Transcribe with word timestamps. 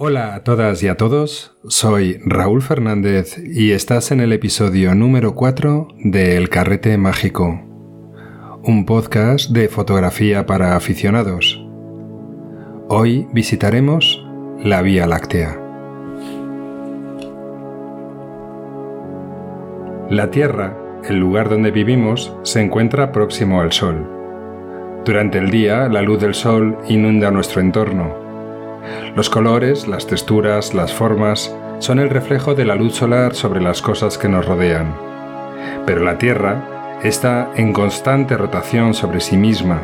Hola 0.00 0.36
a 0.36 0.44
todas 0.44 0.80
y 0.84 0.86
a 0.86 0.96
todos, 0.96 1.56
soy 1.66 2.20
Raúl 2.24 2.62
Fernández 2.62 3.36
y 3.36 3.72
estás 3.72 4.12
en 4.12 4.20
el 4.20 4.32
episodio 4.32 4.94
número 4.94 5.34
4 5.34 5.88
de 6.04 6.36
El 6.36 6.50
Carrete 6.50 6.96
Mágico, 6.96 7.60
un 8.62 8.86
podcast 8.86 9.50
de 9.50 9.68
fotografía 9.68 10.46
para 10.46 10.76
aficionados. 10.76 11.60
Hoy 12.88 13.26
visitaremos 13.32 14.24
la 14.62 14.82
Vía 14.82 15.08
Láctea. 15.08 15.60
La 20.10 20.30
Tierra, 20.30 20.78
el 21.08 21.16
lugar 21.16 21.48
donde 21.48 21.72
vivimos, 21.72 22.32
se 22.44 22.60
encuentra 22.60 23.10
próximo 23.10 23.60
al 23.60 23.72
Sol. 23.72 24.08
Durante 25.04 25.38
el 25.38 25.50
día, 25.50 25.88
la 25.88 26.02
luz 26.02 26.20
del 26.20 26.34
Sol 26.34 26.78
inunda 26.86 27.32
nuestro 27.32 27.60
entorno 27.60 28.27
los 29.14 29.30
colores, 29.30 29.88
las 29.88 30.06
texturas, 30.06 30.74
las 30.74 30.92
formas 30.92 31.54
son 31.78 31.98
el 31.98 32.10
reflejo 32.10 32.54
de 32.54 32.64
la 32.64 32.74
luz 32.74 32.94
solar 32.94 33.34
sobre 33.34 33.60
las 33.60 33.82
cosas 33.82 34.18
que 34.18 34.28
nos 34.28 34.46
rodean. 34.46 34.94
Pero 35.86 36.02
la 36.04 36.18
Tierra 36.18 36.98
está 37.02 37.50
en 37.56 37.72
constante 37.72 38.36
rotación 38.36 38.94
sobre 38.94 39.20
sí 39.20 39.36
misma 39.36 39.80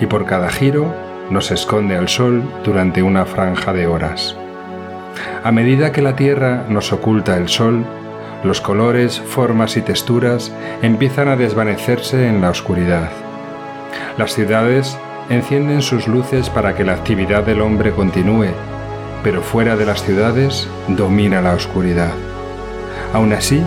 y 0.00 0.06
por 0.06 0.24
cada 0.26 0.50
giro 0.50 0.92
nos 1.30 1.50
esconde 1.50 1.96
al 1.96 2.08
Sol 2.08 2.42
durante 2.64 3.02
una 3.02 3.24
franja 3.24 3.72
de 3.72 3.86
horas. 3.86 4.36
A 5.42 5.52
medida 5.52 5.92
que 5.92 6.02
la 6.02 6.16
Tierra 6.16 6.64
nos 6.68 6.92
oculta 6.92 7.36
el 7.36 7.48
Sol, 7.48 7.84
los 8.44 8.60
colores, 8.60 9.20
formas 9.20 9.76
y 9.76 9.82
texturas 9.82 10.52
empiezan 10.82 11.28
a 11.28 11.36
desvanecerse 11.36 12.26
en 12.26 12.40
la 12.40 12.50
oscuridad. 12.50 13.10
Las 14.16 14.34
ciudades 14.34 14.98
encienden 15.30 15.80
sus 15.80 16.08
luces 16.08 16.50
para 16.50 16.74
que 16.74 16.84
la 16.84 16.92
actividad 16.92 17.44
del 17.44 17.60
hombre 17.60 17.92
continúe, 17.92 18.48
pero 19.22 19.42
fuera 19.42 19.76
de 19.76 19.86
las 19.86 20.02
ciudades 20.02 20.68
domina 20.88 21.40
la 21.40 21.54
oscuridad. 21.54 22.12
Aún 23.14 23.32
así, 23.32 23.62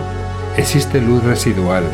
existe 0.58 1.00
luz 1.00 1.24
residual, 1.24 1.84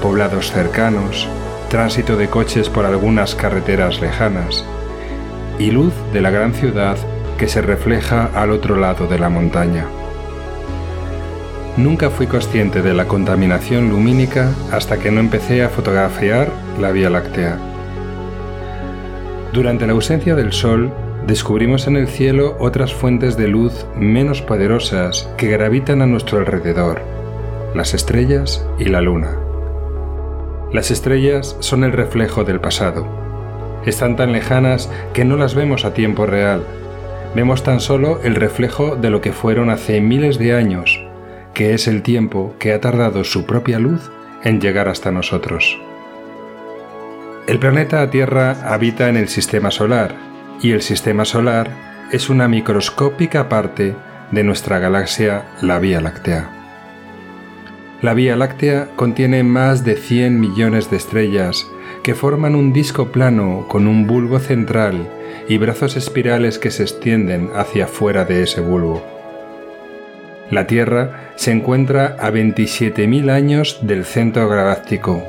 poblados 0.00 0.50
cercanos, 0.50 1.28
tránsito 1.68 2.16
de 2.16 2.28
coches 2.28 2.70
por 2.70 2.86
algunas 2.86 3.34
carreteras 3.34 4.00
lejanas 4.00 4.64
y 5.58 5.70
luz 5.70 5.92
de 6.14 6.22
la 6.22 6.30
gran 6.30 6.54
ciudad 6.54 6.96
que 7.36 7.46
se 7.46 7.60
refleja 7.60 8.30
al 8.34 8.50
otro 8.50 8.74
lado 8.74 9.06
de 9.06 9.18
la 9.18 9.28
montaña. 9.28 9.84
Nunca 11.76 12.08
fui 12.08 12.26
consciente 12.26 12.80
de 12.80 12.94
la 12.94 13.06
contaminación 13.06 13.90
lumínica 13.90 14.50
hasta 14.72 14.96
que 14.96 15.10
no 15.10 15.20
empecé 15.20 15.62
a 15.62 15.68
fotografiar 15.68 16.48
la 16.80 16.90
Vía 16.90 17.10
Láctea. 17.10 17.73
Durante 19.54 19.86
la 19.86 19.92
ausencia 19.92 20.34
del 20.34 20.52
Sol, 20.52 20.92
descubrimos 21.28 21.86
en 21.86 21.96
el 21.96 22.08
cielo 22.08 22.56
otras 22.58 22.92
fuentes 22.92 23.36
de 23.36 23.46
luz 23.46 23.86
menos 23.96 24.42
poderosas 24.42 25.30
que 25.38 25.46
gravitan 25.46 26.02
a 26.02 26.06
nuestro 26.06 26.38
alrededor, 26.38 27.02
las 27.72 27.94
estrellas 27.94 28.66
y 28.80 28.86
la 28.86 29.00
luna. 29.00 29.36
Las 30.72 30.90
estrellas 30.90 31.56
son 31.60 31.84
el 31.84 31.92
reflejo 31.92 32.42
del 32.42 32.58
pasado. 32.58 33.06
Están 33.86 34.16
tan 34.16 34.32
lejanas 34.32 34.90
que 35.12 35.24
no 35.24 35.36
las 35.36 35.54
vemos 35.54 35.84
a 35.84 35.94
tiempo 35.94 36.26
real. 36.26 36.64
Vemos 37.36 37.62
tan 37.62 37.78
solo 37.78 38.18
el 38.24 38.34
reflejo 38.34 38.96
de 38.96 39.10
lo 39.10 39.20
que 39.20 39.32
fueron 39.32 39.70
hace 39.70 40.00
miles 40.00 40.36
de 40.36 40.56
años, 40.56 41.00
que 41.54 41.74
es 41.74 41.86
el 41.86 42.02
tiempo 42.02 42.56
que 42.58 42.72
ha 42.72 42.80
tardado 42.80 43.22
su 43.22 43.46
propia 43.46 43.78
luz 43.78 44.10
en 44.42 44.60
llegar 44.60 44.88
hasta 44.88 45.12
nosotros. 45.12 45.78
El 47.46 47.58
planeta 47.58 48.08
Tierra 48.08 48.56
habita 48.64 49.10
en 49.10 49.18
el 49.18 49.28
sistema 49.28 49.70
solar 49.70 50.14
y 50.62 50.72
el 50.72 50.80
sistema 50.80 51.26
solar 51.26 51.68
es 52.10 52.30
una 52.30 52.48
microscópica 52.48 53.50
parte 53.50 53.94
de 54.30 54.44
nuestra 54.44 54.78
galaxia, 54.78 55.44
la 55.60 55.78
Vía 55.78 56.00
Láctea. 56.00 56.48
La 58.00 58.14
Vía 58.14 58.36
Láctea 58.36 58.88
contiene 58.96 59.42
más 59.42 59.84
de 59.84 59.96
100 59.96 60.40
millones 60.40 60.90
de 60.90 60.96
estrellas 60.96 61.66
que 62.02 62.14
forman 62.14 62.54
un 62.54 62.72
disco 62.72 63.12
plano 63.12 63.66
con 63.68 63.88
un 63.88 64.06
bulbo 64.06 64.38
central 64.38 65.06
y 65.46 65.58
brazos 65.58 65.96
espirales 65.96 66.58
que 66.58 66.70
se 66.70 66.84
extienden 66.84 67.50
hacia 67.54 67.86
fuera 67.86 68.24
de 68.24 68.42
ese 68.42 68.62
bulbo. 68.62 69.04
La 70.50 70.66
Tierra 70.66 71.32
se 71.36 71.52
encuentra 71.52 72.16
a 72.18 72.30
27.000 72.30 73.30
años 73.30 73.80
del 73.82 74.06
centro 74.06 74.48
galáctico 74.48 75.22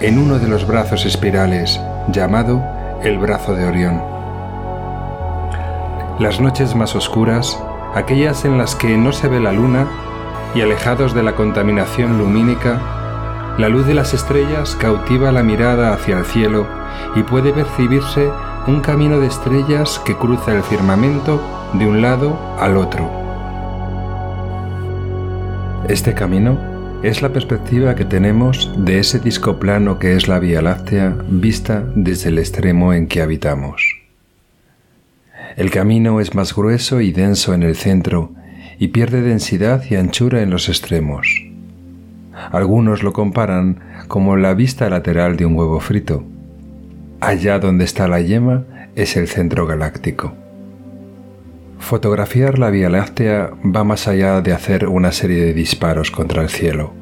en 0.00 0.18
uno 0.18 0.38
de 0.38 0.46
los 0.46 0.66
brazos 0.66 1.04
espirales, 1.06 1.80
llamado 2.08 2.62
el 3.02 3.18
brazo 3.18 3.54
de 3.54 3.66
Orión. 3.66 4.00
Las 6.20 6.40
noches 6.40 6.74
más 6.74 6.94
oscuras, 6.94 7.58
aquellas 7.94 8.44
en 8.44 8.58
las 8.58 8.76
que 8.76 8.96
no 8.96 9.12
se 9.12 9.28
ve 9.28 9.40
la 9.40 9.52
luna, 9.52 9.88
y 10.54 10.60
alejados 10.60 11.14
de 11.14 11.22
la 11.22 11.34
contaminación 11.34 12.18
lumínica, 12.18 12.80
la 13.58 13.68
luz 13.68 13.86
de 13.86 13.94
las 13.94 14.14
estrellas 14.14 14.76
cautiva 14.76 15.32
la 15.32 15.42
mirada 15.42 15.92
hacia 15.92 16.18
el 16.18 16.24
cielo 16.24 16.66
y 17.16 17.22
puede 17.22 17.52
percibirse 17.52 18.30
un 18.66 18.80
camino 18.80 19.18
de 19.18 19.26
estrellas 19.26 20.00
que 20.04 20.16
cruza 20.16 20.52
el 20.54 20.62
firmamento 20.62 21.40
de 21.72 21.86
un 21.86 22.00
lado 22.00 22.38
al 22.60 22.76
otro. 22.76 23.10
Este 25.88 26.14
camino 26.14 26.67
es 27.02 27.22
la 27.22 27.32
perspectiva 27.32 27.94
que 27.94 28.04
tenemos 28.04 28.72
de 28.76 28.98
ese 28.98 29.20
disco 29.20 29.60
plano 29.60 30.00
que 30.00 30.16
es 30.16 30.26
la 30.26 30.40
Vía 30.40 30.60
Láctea 30.60 31.16
vista 31.28 31.84
desde 31.94 32.30
el 32.30 32.38
extremo 32.38 32.92
en 32.92 33.06
que 33.06 33.22
habitamos. 33.22 33.82
El 35.56 35.70
camino 35.70 36.20
es 36.20 36.34
más 36.34 36.54
grueso 36.54 37.00
y 37.00 37.12
denso 37.12 37.54
en 37.54 37.62
el 37.62 37.76
centro 37.76 38.32
y 38.80 38.88
pierde 38.88 39.22
densidad 39.22 39.84
y 39.88 39.94
anchura 39.94 40.42
en 40.42 40.50
los 40.50 40.68
extremos. 40.68 41.28
Algunos 42.50 43.02
lo 43.04 43.12
comparan 43.12 43.80
como 44.08 44.36
la 44.36 44.54
vista 44.54 44.90
lateral 44.90 45.36
de 45.36 45.46
un 45.46 45.54
huevo 45.54 45.78
frito. 45.80 46.24
Allá 47.20 47.60
donde 47.60 47.84
está 47.84 48.08
la 48.08 48.20
yema 48.20 48.64
es 48.96 49.16
el 49.16 49.28
centro 49.28 49.66
galáctico. 49.66 50.34
Fotografiar 51.88 52.58
la 52.58 52.68
Vía 52.68 52.90
Láctea 52.90 53.50
va 53.64 53.82
más 53.82 54.08
allá 54.08 54.42
de 54.42 54.52
hacer 54.52 54.86
una 54.88 55.10
serie 55.10 55.42
de 55.42 55.54
disparos 55.54 56.10
contra 56.10 56.42
el 56.42 56.50
cielo. 56.50 56.92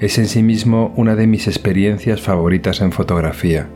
Es 0.00 0.16
en 0.16 0.26
sí 0.26 0.42
mismo 0.42 0.94
una 0.96 1.16
de 1.16 1.26
mis 1.26 1.46
experiencias 1.46 2.22
favoritas 2.22 2.80
en 2.80 2.92
fotografía. 2.92 3.68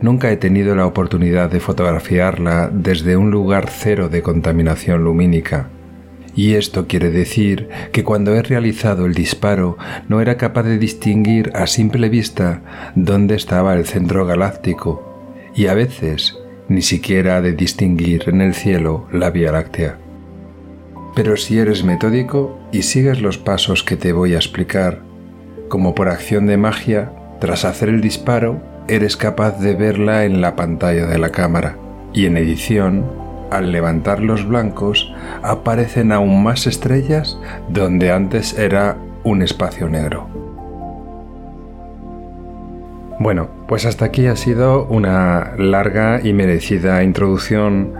Nunca 0.00 0.32
he 0.32 0.36
tenido 0.36 0.74
la 0.74 0.84
oportunidad 0.84 1.48
de 1.48 1.60
fotografiarla 1.60 2.70
desde 2.72 3.16
un 3.16 3.30
lugar 3.30 3.70
cero 3.70 4.08
de 4.08 4.20
contaminación 4.20 5.04
lumínica. 5.04 5.68
Y 6.34 6.54
esto 6.54 6.88
quiere 6.88 7.12
decir 7.12 7.68
que 7.92 8.02
cuando 8.02 8.34
he 8.34 8.42
realizado 8.42 9.06
el 9.06 9.14
disparo 9.14 9.78
no 10.08 10.22
era 10.22 10.36
capaz 10.36 10.64
de 10.64 10.76
distinguir 10.76 11.52
a 11.54 11.68
simple 11.68 12.08
vista 12.08 12.90
dónde 12.96 13.36
estaba 13.36 13.74
el 13.74 13.86
centro 13.86 14.26
galáctico 14.26 15.30
y 15.54 15.68
a 15.68 15.74
veces 15.74 16.36
ni 16.68 16.82
siquiera 16.82 17.40
de 17.42 17.52
distinguir 17.52 18.24
en 18.28 18.40
el 18.40 18.54
cielo 18.54 19.06
la 19.12 19.30
Vía 19.30 19.52
Láctea. 19.52 19.98
Pero 21.14 21.36
si 21.36 21.58
eres 21.58 21.84
metódico 21.84 22.58
y 22.72 22.82
sigues 22.82 23.20
los 23.20 23.38
pasos 23.38 23.84
que 23.84 23.96
te 23.96 24.12
voy 24.12 24.34
a 24.34 24.38
explicar, 24.38 25.00
como 25.68 25.94
por 25.94 26.08
acción 26.08 26.46
de 26.46 26.56
magia, 26.56 27.12
tras 27.40 27.64
hacer 27.64 27.88
el 27.88 28.00
disparo, 28.00 28.60
eres 28.88 29.16
capaz 29.16 29.58
de 29.60 29.74
verla 29.74 30.24
en 30.24 30.40
la 30.40 30.56
pantalla 30.56 31.06
de 31.06 31.18
la 31.18 31.30
cámara. 31.30 31.76
Y 32.12 32.26
en 32.26 32.36
edición, 32.36 33.04
al 33.50 33.72
levantar 33.72 34.20
los 34.20 34.46
blancos, 34.46 35.12
aparecen 35.42 36.12
aún 36.12 36.42
más 36.42 36.66
estrellas 36.66 37.38
donde 37.68 38.12
antes 38.12 38.58
era 38.58 38.96
un 39.24 39.42
espacio 39.42 39.88
negro. 39.88 40.43
Bueno, 43.20 43.48
pues 43.68 43.86
hasta 43.86 44.06
aquí 44.06 44.26
ha 44.26 44.36
sido 44.36 44.86
una 44.86 45.54
larga 45.56 46.20
y 46.22 46.32
merecida 46.32 47.02
introducción 47.04 47.94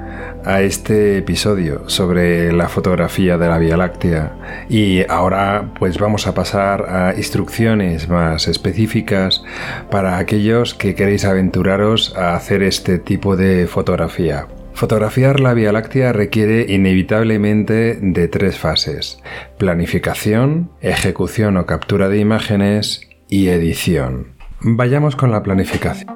a 0.44 0.60
este 0.60 1.18
episodio 1.18 1.88
sobre 1.88 2.52
la 2.52 2.68
fotografía 2.68 3.38
de 3.38 3.48
la 3.48 3.58
Vía 3.58 3.76
Láctea 3.76 4.66
y 4.68 5.08
ahora 5.08 5.72
pues 5.78 5.98
vamos 5.98 6.26
a 6.26 6.34
pasar 6.34 6.86
a 6.88 7.14
instrucciones 7.16 8.08
más 8.08 8.48
específicas 8.48 9.44
para 9.90 10.18
aquellos 10.18 10.74
que 10.74 10.94
queréis 10.94 11.24
aventuraros 11.24 12.14
a 12.16 12.34
hacer 12.34 12.62
este 12.62 12.98
tipo 12.98 13.36
de 13.36 13.66
fotografía. 13.68 14.48
Fotografiar 14.74 15.38
la 15.38 15.54
Vía 15.54 15.70
Láctea 15.70 16.12
requiere 16.12 16.66
inevitablemente 16.68 17.94
de 18.00 18.28
tres 18.28 18.58
fases, 18.58 19.20
planificación, 19.58 20.72
ejecución 20.80 21.56
o 21.56 21.66
captura 21.66 22.08
de 22.08 22.18
imágenes 22.18 23.08
y 23.28 23.48
edición. 23.48 24.33
Vayamos 24.66 25.14
con 25.14 25.30
la 25.30 25.42
planificación. 25.42 26.08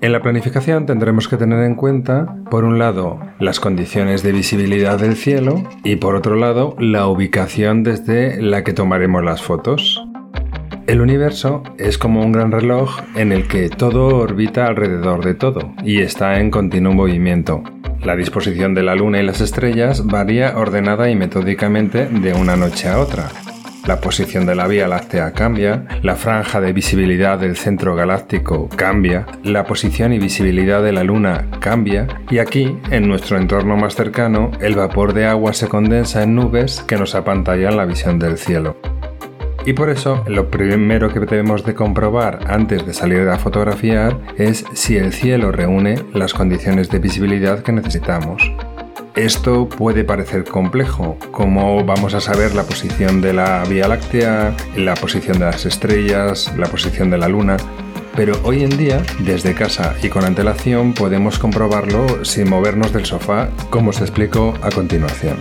En 0.00 0.10
la 0.10 0.20
planificación 0.20 0.86
tendremos 0.86 1.28
que 1.28 1.36
tener 1.36 1.62
en 1.62 1.76
cuenta, 1.76 2.34
por 2.50 2.64
un 2.64 2.76
lado, 2.80 3.20
las 3.38 3.60
condiciones 3.60 4.24
de 4.24 4.32
visibilidad 4.32 4.98
del 4.98 5.14
cielo 5.14 5.62
y 5.84 5.94
por 5.94 6.16
otro 6.16 6.34
lado, 6.34 6.74
la 6.80 7.06
ubicación 7.06 7.84
desde 7.84 8.42
la 8.42 8.64
que 8.64 8.72
tomaremos 8.72 9.22
las 9.22 9.40
fotos. 9.40 10.04
El 10.88 11.00
universo 11.00 11.62
es 11.78 11.96
como 11.96 12.22
un 12.22 12.32
gran 12.32 12.50
reloj 12.50 12.98
en 13.14 13.30
el 13.30 13.46
que 13.46 13.68
todo 13.68 14.16
orbita 14.16 14.66
alrededor 14.66 15.24
de 15.24 15.34
todo 15.34 15.72
y 15.84 16.00
está 16.00 16.40
en 16.40 16.50
continuo 16.50 16.92
movimiento. 16.92 17.62
La 18.02 18.16
disposición 18.16 18.74
de 18.74 18.82
la 18.82 18.96
Luna 18.96 19.20
y 19.20 19.24
las 19.24 19.40
estrellas 19.40 20.04
varía 20.06 20.58
ordenada 20.58 21.08
y 21.08 21.14
metódicamente 21.14 22.06
de 22.06 22.34
una 22.34 22.56
noche 22.56 22.88
a 22.88 22.98
otra. 22.98 23.30
La 23.86 24.00
posición 24.00 24.46
de 24.46 24.54
la 24.54 24.68
Vía 24.68 24.86
Láctea 24.86 25.32
cambia, 25.32 25.86
la 26.02 26.14
franja 26.14 26.60
de 26.60 26.72
visibilidad 26.72 27.36
del 27.36 27.56
centro 27.56 27.96
galáctico 27.96 28.68
cambia, 28.68 29.26
la 29.42 29.64
posición 29.64 30.12
y 30.12 30.20
visibilidad 30.20 30.84
de 30.84 30.92
la 30.92 31.02
Luna 31.02 31.48
cambia 31.58 32.06
y 32.30 32.38
aquí, 32.38 32.78
en 32.92 33.08
nuestro 33.08 33.38
entorno 33.38 33.76
más 33.76 33.96
cercano, 33.96 34.52
el 34.60 34.76
vapor 34.76 35.14
de 35.14 35.26
agua 35.26 35.52
se 35.52 35.66
condensa 35.66 36.22
en 36.22 36.36
nubes 36.36 36.80
que 36.86 36.96
nos 36.96 37.16
apantallan 37.16 37.76
la 37.76 37.84
visión 37.84 38.20
del 38.20 38.38
cielo. 38.38 38.76
Y 39.66 39.72
por 39.72 39.90
eso 39.90 40.22
lo 40.28 40.48
primero 40.48 41.12
que 41.12 41.18
debemos 41.18 41.64
de 41.64 41.74
comprobar 41.74 42.38
antes 42.46 42.86
de 42.86 42.94
salir 42.94 43.28
a 43.28 43.38
fotografiar 43.38 44.16
es 44.36 44.64
si 44.74 44.96
el 44.96 45.12
cielo 45.12 45.50
reúne 45.50 45.96
las 46.14 46.34
condiciones 46.34 46.88
de 46.88 47.00
visibilidad 47.00 47.62
que 47.62 47.72
necesitamos. 47.72 48.52
Esto 49.14 49.68
puede 49.68 50.04
parecer 50.04 50.44
complejo, 50.44 51.18
como 51.32 51.84
vamos 51.84 52.14
a 52.14 52.20
saber 52.20 52.54
la 52.54 52.62
posición 52.62 53.20
de 53.20 53.34
la 53.34 53.62
Vía 53.64 53.86
Láctea, 53.86 54.56
la 54.74 54.94
posición 54.94 55.38
de 55.38 55.44
las 55.44 55.66
estrellas, 55.66 56.50
la 56.56 56.66
posición 56.66 57.10
de 57.10 57.18
la 57.18 57.28
Luna, 57.28 57.58
pero 58.16 58.40
hoy 58.42 58.62
en 58.62 58.74
día, 58.78 59.02
desde 59.18 59.54
casa 59.54 59.94
y 60.02 60.08
con 60.08 60.24
antelación, 60.24 60.94
podemos 60.94 61.38
comprobarlo 61.38 62.24
sin 62.24 62.48
movernos 62.48 62.94
del 62.94 63.04
sofá, 63.04 63.50
como 63.68 63.90
os 63.90 64.00
explico 64.00 64.54
a 64.62 64.70
continuación. 64.70 65.36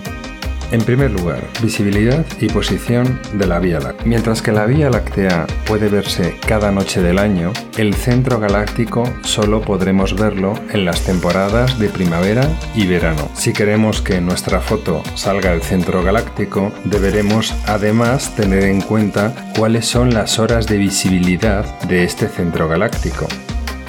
En 0.72 0.82
primer 0.82 1.12
lugar, 1.12 1.44
visibilidad 1.62 2.26
y 2.40 2.48
posición 2.48 3.20
de 3.34 3.46
la 3.46 3.60
Vía 3.60 3.80
Láctea. 3.80 4.06
Mientras 4.06 4.42
que 4.42 4.54
la 4.54 4.66
Vía 4.66 4.90
Láctea 4.90 5.46
puede 5.68 5.90
verse 5.90 6.38
cada 6.48 6.72
noche 6.72 7.02
del 7.02 7.20
año, 7.20 7.52
el 7.78 7.94
centro 7.94 8.40
galáctico 8.40 9.04
solo 9.24 9.62
podremos 9.62 10.16
verlo 10.16 10.54
en 10.72 10.86
las 10.86 11.04
temporadas 11.04 11.78
de 11.78 11.90
primavera 11.90 12.48
y 12.74 12.88
verano. 12.88 13.30
Si 13.34 13.52
queremos 13.52 14.02
que 14.02 14.22
nuestra 14.22 14.62
foto 14.62 15.04
salga 15.16 15.52
del 15.52 15.62
centro 15.62 16.04
galáctico, 16.04 16.72
deberemos 16.86 17.54
además 17.68 18.34
tener 18.38 18.64
en 18.64 18.80
cuenta 18.80 19.52
cuáles 19.58 19.86
son 19.86 20.14
las 20.14 20.40
horas 20.40 20.68
de 20.68 20.78
visibilidad 20.78 21.66
de 21.82 22.06
este 22.06 22.30
centro 22.30 22.70
galáctico. 22.70 23.28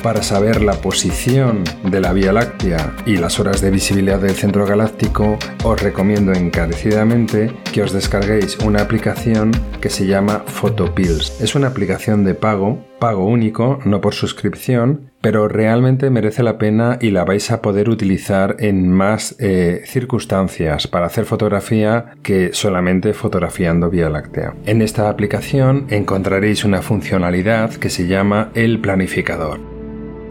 Para 0.03 0.25
saber 0.25 0.63
la 0.63 0.73
posición 0.73 1.63
de 1.85 2.01
la 2.01 2.13
Vía 2.13 2.33
Láctea 2.33 2.97
y 3.07 3.19
las 3.19 3.39
horas 3.39 3.61
de 3.61 3.71
visibilidad 3.71 4.19
del 4.19 4.35
centro 4.35 4.67
galáctico, 4.67 5.39
os 5.63 5.81
recomiendo 5.81 6.33
encarecidamente 6.33 7.53
que 7.73 7.83
os 7.83 7.93
descarguéis 7.93 8.59
una 8.59 8.83
aplicación 8.83 9.53
que 9.81 9.91
se 9.91 10.07
llama 10.07 10.43
Photopills. 10.45 11.41
Es 11.41 11.55
una 11.55 11.69
aplicación 11.69 12.25
de 12.25 12.35
pago, 12.35 12.85
pago 12.99 13.25
único, 13.27 13.79
no 13.85 14.01
por 14.01 14.15
suscripción, 14.15 15.13
pero 15.21 15.47
realmente 15.47 16.11
merece 16.11 16.43
la 16.43 16.59
pena 16.59 16.99
y 17.01 17.13
la 17.13 17.25
vais 17.25 17.53
a 17.53 17.63
poder 17.63 17.89
utilizar 17.89 18.57
en 18.59 18.91
más 18.91 19.37
eh, 19.39 19.83
circunstancias 19.87 20.89
para 20.89 21.07
hacer 21.07 21.27
fotografía 21.27 22.15
que 22.25 22.53
solamente 22.53 23.15
fotografiando 23.15 23.89
Vía 23.89 24.11
Láctea. 24.11 24.55
En 24.67 24.83
esta 24.83 25.09
aplicación 25.09 25.87
encontraréis 25.91 26.65
una 26.65 26.83
funcionalidad 26.83 27.73
que 27.75 27.89
se 27.89 28.09
llama 28.09 28.51
el 28.55 28.81
planificador. 28.81 29.72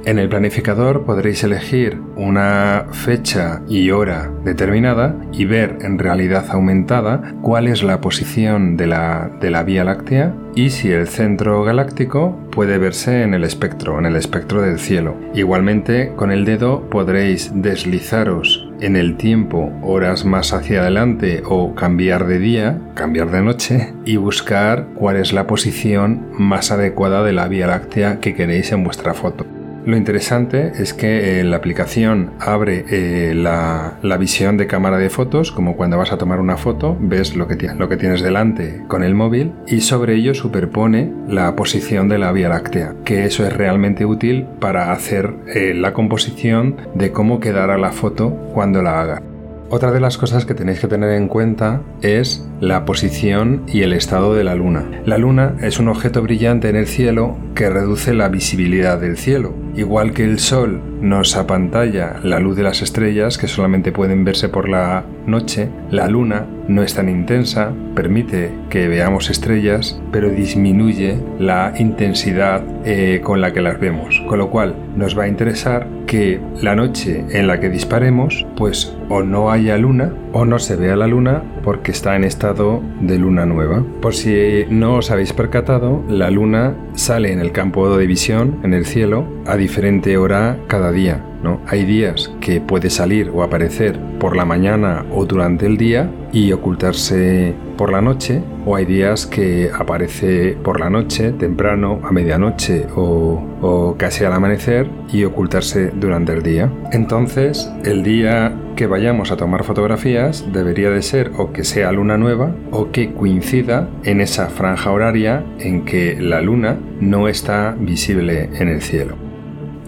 En 0.03 0.17
el 0.17 0.29
planificador 0.29 1.05
podréis 1.05 1.43
elegir 1.43 2.01
una 2.15 2.87
fecha 2.91 3.61
y 3.67 3.91
hora 3.91 4.31
determinada 4.43 5.15
y 5.31 5.45
ver 5.45 5.77
en 5.81 5.99
realidad 5.99 6.47
aumentada 6.49 7.35
cuál 7.43 7.67
es 7.67 7.83
la 7.83 8.01
posición 8.01 8.77
de 8.77 8.87
la, 8.87 9.29
de 9.39 9.51
la 9.51 9.61
Vía 9.61 9.83
Láctea 9.83 10.33
y 10.55 10.71
si 10.71 10.91
el 10.91 11.07
centro 11.07 11.63
galáctico 11.63 12.35
puede 12.51 12.79
verse 12.79 13.21
en 13.21 13.35
el 13.35 13.43
espectro, 13.43 13.99
en 13.99 14.07
el 14.07 14.15
espectro 14.15 14.63
del 14.63 14.79
cielo. 14.79 15.15
Igualmente, 15.35 16.13
con 16.15 16.31
el 16.31 16.45
dedo 16.45 16.89
podréis 16.89 17.51
deslizaros 17.53 18.69
en 18.81 18.95
el 18.95 19.17
tiempo 19.17 19.71
horas 19.83 20.25
más 20.25 20.51
hacia 20.51 20.81
adelante 20.81 21.43
o 21.45 21.75
cambiar 21.75 22.25
de 22.25 22.39
día, 22.39 22.81
cambiar 22.95 23.29
de 23.29 23.43
noche 23.43 23.93
y 24.03 24.17
buscar 24.17 24.87
cuál 24.95 25.17
es 25.17 25.31
la 25.31 25.45
posición 25.45 26.25
más 26.33 26.71
adecuada 26.71 27.23
de 27.23 27.33
la 27.33 27.47
Vía 27.47 27.67
Láctea 27.67 28.19
que 28.19 28.33
queréis 28.33 28.71
en 28.71 28.83
vuestra 28.83 29.13
foto. 29.13 29.45
Lo 29.83 29.97
interesante 29.97 30.73
es 30.77 30.93
que 30.93 31.39
eh, 31.39 31.43
la 31.43 31.57
aplicación 31.57 32.33
abre 32.39 32.85
eh, 32.89 33.33
la, 33.33 33.97
visión 34.19 34.55
de 34.57 34.67
cámara 34.67 34.99
de 34.99 35.09
fotos, 35.09 35.51
como 35.51 35.75
cuando 35.75 35.97
vas 35.97 36.11
a 36.11 36.17
tomar 36.17 36.39
una 36.39 36.55
foto, 36.55 36.95
ves 36.99 37.35
lo 37.35 37.47
que, 37.47 37.55
tienes 37.55 38.21
delante 38.21 38.83
con 38.87 39.03
el 39.03 39.15
móvil 39.15 39.53
y 39.65 39.81
sobre 39.81 40.15
ello 40.15 40.35
superpone 40.35 41.11
la 41.27 41.55
posición 41.55 42.07
de 42.09 42.19
la 42.19 42.31
Vía 42.31 42.49
Láctea, 42.49 42.93
que 43.03 43.25
eso 43.25 43.45
es 43.45 43.53
realmente 43.53 44.05
útil 44.05 44.45
para 44.59 44.91
hacer 44.91 45.33
eh, 45.47 45.73
la 45.73 45.93
composición 45.93 46.77
de 46.93 47.11
cómo 47.11 47.39
quedará 47.39 47.77
la 47.79 47.91
foto 47.91 48.29
cuando 48.53 48.83
la 48.83 49.01
haga. 49.01 49.21
Otra 49.69 49.91
de 49.91 49.99
las 49.99 50.17
cosas 50.17 50.45
que 50.45 50.53
tenéis 50.53 50.79
que 50.79 50.87
tener 50.87 51.11
en 51.11 51.27
cuenta 51.27 51.81
es 52.01 52.45
la 52.61 52.85
posición 52.85 53.63
y 53.67 53.81
el 53.81 53.91
estado 53.91 54.35
de 54.35 54.43
la 54.43 54.55
luna. 54.55 54.85
La 55.05 55.17
luna 55.17 55.55
es 55.61 55.79
un 55.79 55.89
objeto 55.89 56.21
brillante 56.21 56.69
en 56.69 56.75
el 56.75 56.87
cielo 56.87 57.35
que 57.55 57.69
reduce 57.69 58.13
la 58.13 58.29
visibilidad 58.29 58.99
del 59.01 59.17
cielo. 59.17 59.53
Igual 59.75 60.13
que 60.13 60.23
el 60.23 60.39
sol 60.39 60.79
nos 61.01 61.35
apantalla 61.35 62.17
la 62.23 62.39
luz 62.39 62.55
de 62.55 62.63
las 62.63 62.81
estrellas 62.81 63.37
que 63.37 63.47
solamente 63.47 63.91
pueden 63.91 64.23
verse 64.23 64.47
por 64.47 64.69
la 64.69 65.03
noche, 65.25 65.69
la 65.89 66.07
luna 66.07 66.45
no 66.67 66.83
es 66.83 66.93
tan 66.93 67.09
intensa, 67.09 67.73
permite 67.95 68.51
que 68.69 68.87
veamos 68.87 69.29
estrellas, 69.29 69.99
pero 70.11 70.29
disminuye 70.29 71.17
la 71.39 71.73
intensidad 71.77 72.63
eh, 72.85 73.21
con 73.23 73.41
la 73.41 73.53
que 73.53 73.61
las 73.61 73.79
vemos. 73.79 74.21
Con 74.27 74.37
lo 74.39 74.49
cual 74.49 74.75
nos 74.95 75.17
va 75.17 75.23
a 75.23 75.27
interesar 75.27 75.87
que 76.05 76.39
la 76.61 76.75
noche 76.75 77.25
en 77.31 77.47
la 77.47 77.59
que 77.59 77.69
disparemos, 77.69 78.45
pues 78.55 78.95
o 79.09 79.23
no 79.23 79.51
haya 79.51 79.77
luna 79.77 80.13
o 80.33 80.45
no 80.45 80.59
se 80.59 80.75
vea 80.75 80.95
la 80.95 81.07
luna 81.07 81.43
porque 81.63 81.91
está 81.91 82.15
en 82.15 82.23
estado 82.23 82.50
de 82.53 83.17
luna 83.17 83.45
nueva. 83.45 83.83
Por 84.01 84.13
si 84.13 84.65
no 84.69 84.97
os 84.97 85.11
habéis 85.11 85.33
percatado, 85.33 86.03
la 86.09 86.29
luna 86.29 86.75
sale 86.95 87.31
en 87.31 87.39
el 87.39 87.51
campo 87.51 87.95
de 87.97 88.07
visión, 88.07 88.59
en 88.63 88.73
el 88.73 88.85
cielo, 88.85 89.25
a 89.45 89.55
diferente 89.55 90.17
hora 90.17 90.57
cada 90.67 90.91
día. 90.91 91.23
¿No? 91.43 91.61
Hay 91.67 91.85
días 91.85 92.31
que 92.39 92.61
puede 92.61 92.89
salir 92.89 93.29
o 93.33 93.43
aparecer 93.43 93.99
por 94.19 94.35
la 94.35 94.45
mañana 94.45 95.05
o 95.11 95.25
durante 95.25 95.65
el 95.65 95.77
día 95.77 96.09
y 96.31 96.51
ocultarse 96.51 97.53
por 97.77 97.91
la 97.91 98.01
noche, 98.01 98.43
o 98.65 98.75
hay 98.75 98.85
días 98.85 99.25
que 99.25 99.71
aparece 99.73 100.55
por 100.63 100.79
la 100.79 100.89
noche, 100.89 101.31
temprano, 101.31 101.99
a 102.03 102.11
medianoche 102.11 102.85
o, 102.95 103.43
o 103.61 103.95
casi 103.97 104.23
al 104.23 104.33
amanecer 104.33 104.87
y 105.11 105.23
ocultarse 105.23 105.89
durante 105.89 106.33
el 106.33 106.43
día. 106.43 106.71
Entonces, 106.91 107.71
el 107.83 108.03
día 108.03 108.55
que 108.75 108.87
vayamos 108.87 109.31
a 109.31 109.37
tomar 109.37 109.63
fotografías 109.63 110.45
debería 110.51 110.89
de 110.89 111.01
ser 111.01 111.31
o 111.37 111.51
que 111.51 111.63
sea 111.63 111.91
luna 111.91 112.17
nueva 112.17 112.55
o 112.71 112.91
que 112.91 113.13
coincida 113.13 113.89
en 114.03 114.21
esa 114.21 114.47
franja 114.49 114.91
horaria 114.91 115.43
en 115.59 115.85
que 115.85 116.17
la 116.19 116.41
luna 116.41 116.77
no 116.99 117.27
está 117.27 117.75
visible 117.79 118.49
en 118.53 118.67
el 118.67 118.81
cielo. 118.81 119.20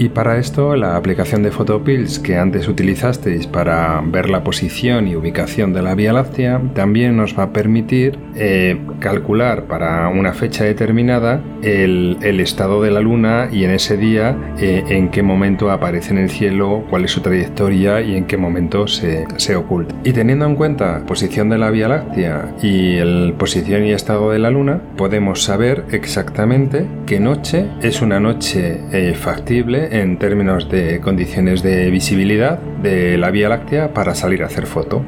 Y 0.04 0.10
para 0.10 0.38
esto 0.38 0.76
la 0.76 0.98
aplicación 0.98 1.44
de 1.44 1.52
Photopills 1.52 2.20
que 2.20 2.36
antes 2.36 2.68
utilizasteis 2.68 3.48
para 3.48 4.02
ver 4.06 4.30
la 4.30 4.44
posición 4.44 5.08
y 5.08 5.16
ubicación 5.16 5.72
de 5.72 5.82
la 5.82 5.96
Vía 5.96 6.12
Láctea 6.12 6.62
también 6.74 7.16
nos 7.16 7.40
va 7.40 7.44
a 7.44 7.54
permitir 7.54 8.20
eh, 8.36 8.78
calcular 9.00 9.64
para 9.64 10.10
una 10.10 10.34
fecha 10.34 10.66
determinada 10.66 11.42
el, 11.62 12.18
estado 12.42 12.82
de 12.82 12.92
la 12.92 13.00
Luna 13.00 13.48
y 13.50 13.64
en 13.64 13.72
ese 13.72 13.96
día 13.96 14.36
eh, 14.60 14.84
en 14.90 15.08
qué 15.08 15.24
momento 15.24 15.72
aparece 15.72 16.12
en 16.12 16.18
el 16.18 16.30
cielo, 16.30 16.84
cuál 16.90 17.06
es 17.06 17.12
su 17.12 17.22
trayectoria 17.22 18.02
y 18.02 18.18
en 18.18 18.26
qué 18.26 18.36
momento 18.36 18.88
se, 18.88 19.26
se 19.38 19.56
oculta. 19.56 19.96
Y 20.04 20.12
teniendo 20.12 20.46
en 20.46 20.56
cuenta 20.56 21.06
posición 21.06 21.48
de 21.48 21.58
la 21.58 21.70
Vía 21.70 21.88
Láctea 21.88 22.54
y 22.62 22.98
el 22.98 23.36
posición 23.38 23.86
y 23.86 23.94
estado 23.94 24.32
de 24.32 24.40
la 24.40 24.50
Luna, 24.50 24.82
podemos 24.98 25.44
saber 25.44 25.86
exactamente 25.92 26.86
qué 27.06 27.22
noche 27.22 27.68
es 27.82 28.02
una 28.02 28.20
noche 28.20 28.82
eh, 28.92 29.14
factible 29.14 29.93
en 29.94 30.18
términos 30.18 30.70
de 30.70 31.00
condiciones 31.00 31.62
de 31.62 31.92
visibilidad 31.92 32.58
de 32.60 33.16
la 33.18 33.30
Vía 33.30 33.48
Láctea 33.48 33.94
para 33.94 34.16
salir 34.16 34.42
a 34.42 34.48
hacer 34.48 34.66
foto. 34.66 35.04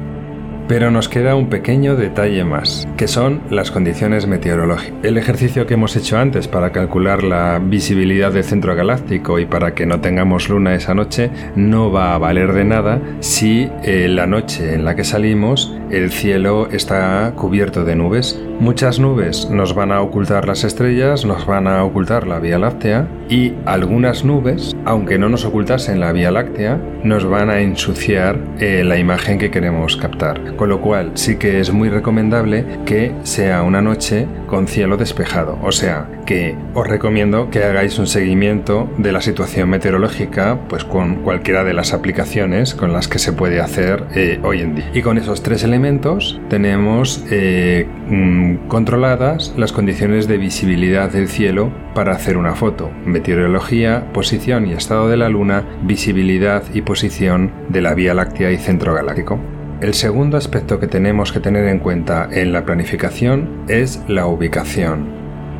Pero 0.68 0.90
nos 0.90 1.08
queda 1.08 1.36
un 1.36 1.48
pequeño 1.48 1.94
detalle 1.94 2.44
más, 2.44 2.88
que 2.96 3.06
son 3.06 3.40
las 3.50 3.70
condiciones 3.70 4.26
meteorológicas. 4.26 4.98
El 5.04 5.16
ejercicio 5.16 5.64
que 5.64 5.74
hemos 5.74 5.94
hecho 5.94 6.18
antes 6.18 6.48
para 6.48 6.72
calcular 6.72 7.22
la 7.22 7.60
visibilidad 7.60 8.32
del 8.32 8.42
centro 8.42 8.74
galáctico 8.74 9.38
y 9.38 9.46
para 9.46 9.74
que 9.74 9.86
no 9.86 10.00
tengamos 10.00 10.48
luna 10.48 10.74
esa 10.74 10.94
noche 10.94 11.30
no 11.54 11.92
va 11.92 12.14
a 12.14 12.18
valer 12.18 12.52
de 12.52 12.64
nada 12.64 13.00
si 13.20 13.70
eh, 13.84 14.08
la 14.08 14.26
noche 14.26 14.74
en 14.74 14.84
la 14.84 14.96
que 14.96 15.04
salimos 15.04 15.72
el 15.90 16.10
cielo 16.10 16.68
está 16.70 17.32
cubierto 17.36 17.84
de 17.84 17.94
nubes. 17.94 18.40
Muchas 18.58 18.98
nubes 18.98 19.48
nos 19.48 19.72
van 19.72 19.92
a 19.92 20.00
ocultar 20.00 20.48
las 20.48 20.64
estrellas, 20.64 21.24
nos 21.24 21.46
van 21.46 21.68
a 21.68 21.84
ocultar 21.84 22.26
la 22.26 22.40
Vía 22.40 22.58
Láctea 22.58 23.06
y 23.28 23.54
algunas 23.66 24.24
nubes 24.24 24.75
aunque 24.86 25.18
no 25.18 25.28
nos 25.28 25.44
ocultasen 25.44 26.00
la 26.00 26.12
Vía 26.12 26.30
Láctea, 26.30 26.80
nos 27.02 27.28
van 27.28 27.50
a 27.50 27.60
ensuciar 27.60 28.38
eh, 28.58 28.82
la 28.84 28.98
imagen 28.98 29.38
que 29.38 29.50
queremos 29.50 29.96
captar. 29.96 30.56
Con 30.56 30.68
lo 30.68 30.80
cual 30.80 31.10
sí 31.14 31.36
que 31.36 31.60
es 31.60 31.72
muy 31.72 31.88
recomendable 31.88 32.64
que 32.86 33.12
sea 33.24 33.62
una 33.62 33.82
noche 33.82 34.26
con 34.46 34.68
cielo 34.68 34.96
despejado. 34.96 35.58
O 35.62 35.72
sea, 35.72 36.08
que 36.24 36.54
os 36.74 36.86
recomiendo 36.86 37.50
que 37.50 37.64
hagáis 37.64 37.98
un 37.98 38.06
seguimiento 38.06 38.88
de 38.98 39.12
la 39.12 39.20
situación 39.20 39.70
meteorológica 39.70 40.58
pues 40.68 40.84
con 40.84 41.16
cualquiera 41.16 41.64
de 41.64 41.74
las 41.74 41.92
aplicaciones 41.92 42.74
con 42.74 42.92
las 42.92 43.08
que 43.08 43.18
se 43.18 43.32
puede 43.32 43.60
hacer 43.60 44.04
eh, 44.14 44.40
hoy 44.42 44.60
en 44.60 44.76
día. 44.76 44.90
Y 44.94 45.02
con 45.02 45.18
esos 45.18 45.42
tres 45.42 45.64
elementos 45.64 46.40
tenemos 46.48 47.24
eh, 47.30 47.86
mm, 48.08 48.68
controladas 48.68 49.52
las 49.56 49.72
condiciones 49.72 50.28
de 50.28 50.38
visibilidad 50.38 51.10
del 51.10 51.28
cielo 51.28 51.70
para 51.94 52.12
hacer 52.12 52.36
una 52.36 52.54
foto. 52.54 52.90
Meteorología, 53.04 54.12
posición 54.12 54.66
y 54.66 54.74
estado 54.76 55.08
de 55.08 55.16
la 55.16 55.28
luna, 55.28 55.64
visibilidad 55.82 56.62
y 56.72 56.82
posición 56.82 57.52
de 57.68 57.80
la 57.80 57.94
Vía 57.94 58.14
Láctea 58.14 58.50
y 58.52 58.56
centro 58.56 58.94
galáctico. 58.94 59.38
El 59.80 59.92
segundo 59.92 60.36
aspecto 60.36 60.80
que 60.80 60.86
tenemos 60.86 61.32
que 61.32 61.40
tener 61.40 61.66
en 61.66 61.80
cuenta 61.80 62.28
en 62.32 62.52
la 62.52 62.64
planificación 62.64 63.64
es 63.68 64.02
la 64.08 64.26
ubicación. 64.26 65.16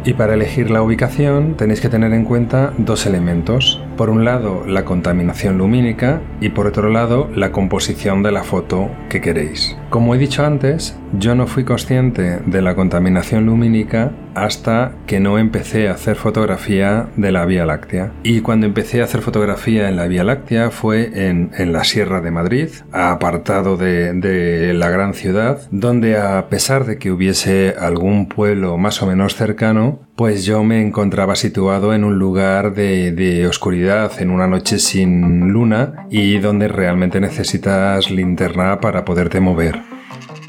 Y 0.06 0.14
para 0.14 0.34
elegir 0.34 0.70
la 0.70 0.82
ubicación 0.82 1.56
tenéis 1.56 1.80
que 1.80 1.88
tener 1.88 2.12
en 2.12 2.24
cuenta 2.24 2.72
dos 2.78 3.06
elementos. 3.06 3.82
Por 3.96 4.08
un 4.08 4.24
lado, 4.24 4.64
la 4.64 4.84
contaminación 4.84 5.58
lumínica 5.58 6.20
y 6.40 6.50
por 6.50 6.68
otro 6.68 6.90
lado, 6.90 7.28
la 7.34 7.50
composición 7.50 8.22
de 8.22 8.30
la 8.30 8.44
foto 8.44 8.88
que 9.08 9.20
queréis. 9.20 9.76
Como 9.90 10.14
he 10.14 10.18
dicho 10.18 10.46
antes, 10.46 10.96
yo 11.18 11.34
no 11.34 11.48
fui 11.48 11.64
consciente 11.64 12.38
de 12.46 12.62
la 12.62 12.76
contaminación 12.76 13.46
lumínica 13.46 14.12
hasta 14.36 14.92
que 15.06 15.18
no 15.18 15.38
empecé 15.38 15.88
a 15.88 15.92
hacer 15.92 16.16
fotografía 16.16 17.08
de 17.16 17.32
la 17.32 17.46
Vía 17.46 17.64
Láctea. 17.64 18.12
Y 18.22 18.42
cuando 18.42 18.66
empecé 18.66 19.00
a 19.00 19.04
hacer 19.04 19.22
fotografía 19.22 19.88
en 19.88 19.96
la 19.96 20.06
Vía 20.06 20.24
Láctea 20.24 20.70
fue 20.70 21.26
en, 21.28 21.50
la 21.72 21.84
Sierra 21.84 22.20
de 22.20 22.30
Madrid, 22.30 22.68
apartado 22.92 23.76
de, 23.76 24.12
de, 24.12 24.74
la 24.74 24.90
gran 24.90 25.14
ciudad, 25.14 25.62
donde 25.70 26.18
a 26.18 26.48
pesar 26.48 26.84
de 26.84 26.98
que 26.98 27.10
hubiese 27.10 27.74
algún 27.78 28.28
pueblo 28.28 28.76
más 28.76 29.02
o 29.02 29.06
menos 29.06 29.34
cercano, 29.34 30.00
pues 30.16 30.44
yo 30.44 30.62
me 30.62 30.82
encontraba 30.82 31.34
situado 31.34 31.94
en 31.94 32.04
un 32.04 32.18
lugar 32.18 32.74
de, 32.74 33.12
de 33.12 33.46
oscuridad, 33.46 34.12
en 34.20 34.30
una 34.30 34.46
noche 34.46 34.78
sin 34.78 35.48
luna 35.48 36.06
y 36.10 36.38
donde 36.38 36.68
realmente 36.68 37.20
necesitas 37.20 38.10
linterna 38.10 38.80
para 38.80 39.04
poderte 39.04 39.40
mover. 39.40 39.95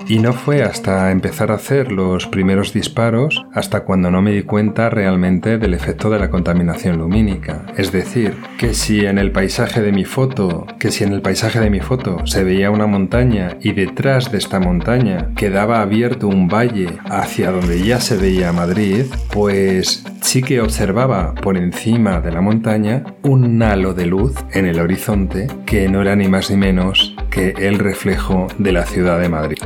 Y 0.10 0.20
no 0.20 0.32
fue 0.32 0.64
hasta 0.64 1.12
empezar 1.12 1.52
a 1.52 1.56
hacer 1.56 1.92
los 1.92 2.28
primeros 2.28 2.72
disparos 2.72 3.46
hasta 3.54 3.82
cuando 3.84 4.10
no 4.10 4.22
me 4.22 4.32
di 4.32 4.44
cuenta 4.44 4.90
realmente 4.90 5.58
del 5.58 5.74
efecto 5.74 6.10
de 6.10 6.18
la 6.18 6.30
contaminación 6.30 6.98
lumínica. 6.98 7.66
Es 7.76 7.92
decir, 7.92 8.34
que 8.58 8.74
si 8.74 9.06
en 9.06 9.18
el 9.18 9.34
paisaje 9.34 9.82
de 9.82 9.92
mi 9.92 10.06
foto, 10.06 10.66
que 10.80 10.92
si 10.92 11.04
en 11.04 11.12
el 11.12 11.22
paisaje 11.22 11.60
de 11.60 11.70
mi 11.70 11.82
foto 11.82 12.26
se 12.26 12.46
veía 12.46 12.72
una 12.72 12.88
montaña 12.88 13.58
y 13.60 13.74
detrás 13.74 14.32
de 14.32 14.38
esta 14.38 14.62
montaña 14.62 15.32
quedaba 15.36 15.82
abierto 15.82 16.30
un 16.30 16.48
valle 16.48 16.88
hacia 17.10 17.52
donde 17.52 17.84
ya 17.84 18.00
se 18.00 18.16
veía 18.16 18.54
Madrid, 18.54 19.06
pues 19.34 20.06
sí 20.22 20.42
que 20.42 20.62
observaba 20.62 21.36
por 21.36 21.58
encima 21.58 22.22
de 22.22 22.32
la 22.32 22.40
montaña 22.40 23.04
un 23.24 23.62
halo 23.62 23.94
de 23.94 24.06
luz 24.06 24.36
en 24.54 24.68
el 24.68 24.80
horizonte 24.80 25.48
que 25.66 25.90
no 25.90 26.02
era 26.02 26.16
ni 26.16 26.30
más 26.30 26.50
ni 26.50 26.56
menos 26.56 27.14
que 27.30 27.50
el 27.58 27.78
reflejo 27.80 28.48
de 28.58 28.72
la 28.72 28.86
ciudad 28.86 29.20
de 29.20 29.28
Madrid. 29.28 29.58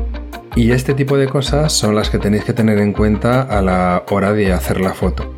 Y 0.56 0.72
este 0.72 0.94
tipo 0.94 1.18
de 1.18 1.28
cosas 1.28 1.72
son 1.72 1.96
las 1.96 2.10
que 2.10 2.20
tenéis 2.20 2.44
que 2.44 2.52
tener 2.52 2.78
en 2.80 2.92
cuenta 2.92 3.42
a 3.42 3.62
la 3.62 4.04
hora 4.10 4.34
de 4.34 4.52
hacer 4.52 4.82
la 4.82 4.94
foto. 4.94 5.34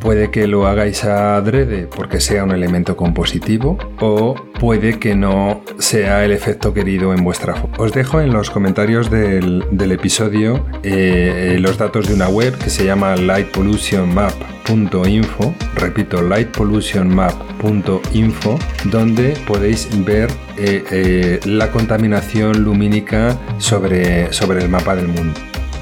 Puede 0.00 0.30
que 0.30 0.46
lo 0.46 0.66
hagáis 0.66 1.04
adrede 1.04 1.86
porque 1.86 2.20
sea 2.20 2.44
un 2.44 2.52
elemento 2.52 2.96
compositivo 2.96 3.76
o 4.00 4.34
puede 4.58 4.98
que 4.98 5.14
no 5.14 5.60
sea 5.78 6.24
el 6.24 6.32
efecto 6.32 6.72
querido 6.72 7.12
en 7.12 7.22
vuestra 7.22 7.54
foto. 7.54 7.82
Os 7.82 7.92
dejo 7.92 8.18
en 8.20 8.32
los 8.32 8.48
comentarios 8.50 9.10
del, 9.10 9.66
episodio 9.92 10.64
eh, 10.82 11.58
los 11.60 11.76
datos 11.76 12.08
de 12.08 12.14
una 12.14 12.28
web 12.28 12.56
que 12.56 12.70
se 12.70 12.84
llama 12.84 13.16
lightpollutionmap.info, 13.16 15.54
repito, 15.74 16.22
lightpollutionmap.info, 16.22 18.58
donde 18.84 19.34
podéis 19.46 19.90
ver 20.04 20.30
eh, 20.56 20.82
eh, 20.90 21.40
la 21.44 21.70
contaminación 21.70 22.64
lumínica 22.64 23.36
sobre, 23.58 24.32
sobre 24.32 24.62
el 24.62 24.70
mapa 24.70 24.96
del 24.96 25.08
mundo. 25.08 25.38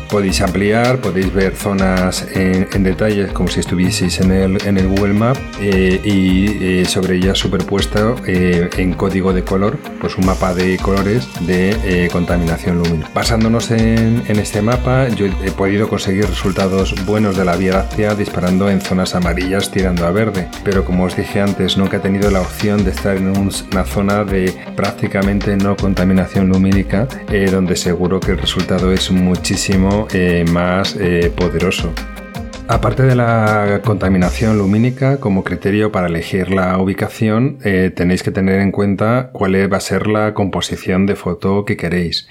Podéis 0.08 0.40
ampliar, 0.40 1.02
podéis 1.02 1.32
ver 1.34 1.54
zonas 1.54 2.26
en, 2.32 2.82
detalle 2.82 3.26
como 3.28 3.50
si 3.50 3.60
estuvieseis 3.60 4.20
en 4.20 4.30
el, 4.30 4.66
en 4.66 4.78
el 4.78 4.88
Google 4.88 5.12
Map 5.12 5.36
eh, 5.60 6.00
y 6.02 6.80
eh, 6.80 6.84
sobre 6.86 7.16
ellas 7.16 7.36
superpuesto 7.36 8.16
eh, 8.26 8.70
en 8.78 8.94
código 8.94 9.34
de 9.34 9.44
color, 9.44 9.76
pues 10.00 10.16
un 10.16 10.24
mapa 10.24 10.54
de 10.54 10.78
colores 10.78 11.28
de 11.40 12.08
contaminación 12.10 12.78
lumínica. 12.78 13.10
Basándonos 13.12 13.70
en, 13.70 14.22
en, 14.26 14.38
este 14.38 14.62
mapa, 14.62 15.08
yo 15.08 15.26
he 15.26 15.50
podido 15.50 15.88
conseguir 15.88 16.26
resultados 16.26 16.94
buenos 17.04 17.36
de 17.36 17.44
la 17.44 17.56
Vía 17.56 17.74
Láctea 17.74 18.14
disparando 18.14 18.70
en 18.70 18.80
zonas 18.80 19.14
amarillas 19.14 19.70
tirando 19.70 20.06
a 20.06 20.10
verde, 20.10 20.48
pero 20.64 20.86
como 20.86 21.04
os 21.04 21.16
dije 21.16 21.42
antes, 21.42 21.76
nunca 21.76 21.98
he 21.98 22.00
tenido 22.00 22.30
la 22.30 22.40
opción 22.40 22.82
de 22.82 22.92
estar 22.92 23.16
en 23.16 23.28
una 23.36 23.84
zona 23.84 24.24
de 24.24 24.54
prácticamente 24.74 25.54
no 25.56 25.76
contaminación 25.76 26.48
lumínica, 26.48 27.06
donde 27.50 27.76
seguro 27.76 28.20
que 28.20 28.32
el 28.32 28.38
resultado 28.38 28.90
es 28.92 29.10
muchísimo 29.10 29.97
eh, 30.12 30.44
más 30.52 30.96
eh, 30.96 31.32
poderoso. 31.34 31.92
Aparte 32.68 33.02
de 33.02 33.14
la 33.14 33.80
contaminación 33.82 34.58
lumínica, 34.58 35.18
como 35.18 35.42
criterio 35.42 35.90
para 35.90 36.08
elegir 36.08 36.50
la 36.50 36.76
ubicación, 36.78 37.58
eh, 37.64 37.90
tenéis 37.94 38.22
que 38.22 38.30
tener 38.30 38.60
en 38.60 38.72
cuenta 38.72 39.30
cuál 39.32 39.72
va 39.72 39.78
a 39.78 39.80
ser 39.80 40.06
la 40.06 40.34
composición 40.34 41.06
de 41.06 41.16
foto 41.16 41.64
que 41.64 41.78
queréis. 41.78 42.28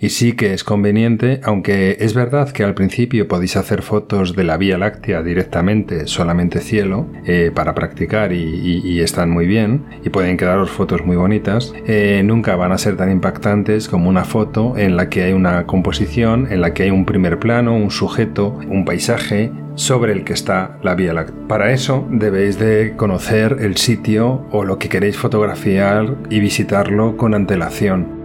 Y 0.00 0.10
sí 0.10 0.34
que 0.34 0.54
es 0.54 0.62
conveniente, 0.62 1.40
aunque 1.42 1.96
es 2.00 2.14
verdad 2.14 2.50
que 2.50 2.62
al 2.62 2.74
principio 2.74 3.26
podéis 3.26 3.56
hacer 3.56 3.82
fotos 3.82 4.36
de 4.36 4.44
la 4.44 4.56
Vía 4.56 4.78
Láctea 4.78 5.22
directamente, 5.22 6.06
solamente 6.06 6.60
cielo, 6.60 7.06
eh, 7.26 7.50
para 7.52 7.74
practicar 7.74 8.32
y, 8.32 8.98
están 8.98 9.30
muy 9.30 9.46
bien 9.46 9.84
y 10.04 10.10
pueden 10.10 10.36
quedaros 10.36 10.70
fotos 10.70 11.04
muy 11.04 11.16
bonitas, 11.16 11.72
eh, 11.86 12.20
nunca 12.24 12.56
van 12.56 12.72
a 12.72 12.78
ser 12.78 12.96
tan 12.96 13.12
impactantes 13.12 13.88
como 13.88 14.08
una 14.08 14.24
foto 14.24 14.76
en 14.76 14.96
la 14.96 15.08
que 15.08 15.22
hay 15.22 15.32
una 15.32 15.66
composición, 15.66 16.48
en 16.50 16.60
la 16.60 16.74
que 16.74 16.84
hay 16.84 16.90
un 16.90 17.04
primer 17.04 17.38
plano, 17.38 17.76
un 17.76 17.90
sujeto, 17.90 18.58
un 18.68 18.84
paisaje 18.84 19.52
sobre 19.76 20.12
el 20.12 20.24
que 20.24 20.32
está 20.32 20.78
la 20.82 20.94
Vía 20.94 21.14
Láctea. 21.14 21.46
Para 21.46 21.72
eso 21.72 22.06
debéis 22.10 22.58
de 22.58 22.94
conocer 22.96 23.58
el 23.60 23.76
sitio 23.76 24.46
o 24.50 24.64
lo 24.64 24.78
que 24.78 24.88
queréis 24.88 25.16
fotografiar 25.16 26.16
y 26.28 26.40
visitarlo 26.40 27.16
con 27.16 27.34
antelación 27.34 28.17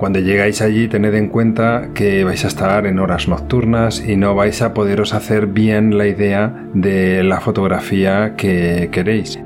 cuando 0.00 0.18
llegáis 0.18 0.62
allí 0.62 0.88
tened 0.88 1.14
en 1.14 1.28
cuenta 1.28 1.90
que 1.94 2.24
vais 2.24 2.42
a 2.46 2.48
estar 2.48 2.86
en 2.86 2.98
horas 2.98 3.28
nocturnas 3.28 4.02
y 4.02 4.16
no 4.16 4.34
vais 4.34 4.62
a 4.62 4.72
poderos 4.72 5.12
hacer 5.12 5.46
bien 5.46 5.98
la 5.98 6.06
idea 6.06 6.64
de 6.72 7.22
la 7.22 7.38
fotografía 7.40 8.34
que 8.34 8.88
queréis. 8.90 9.38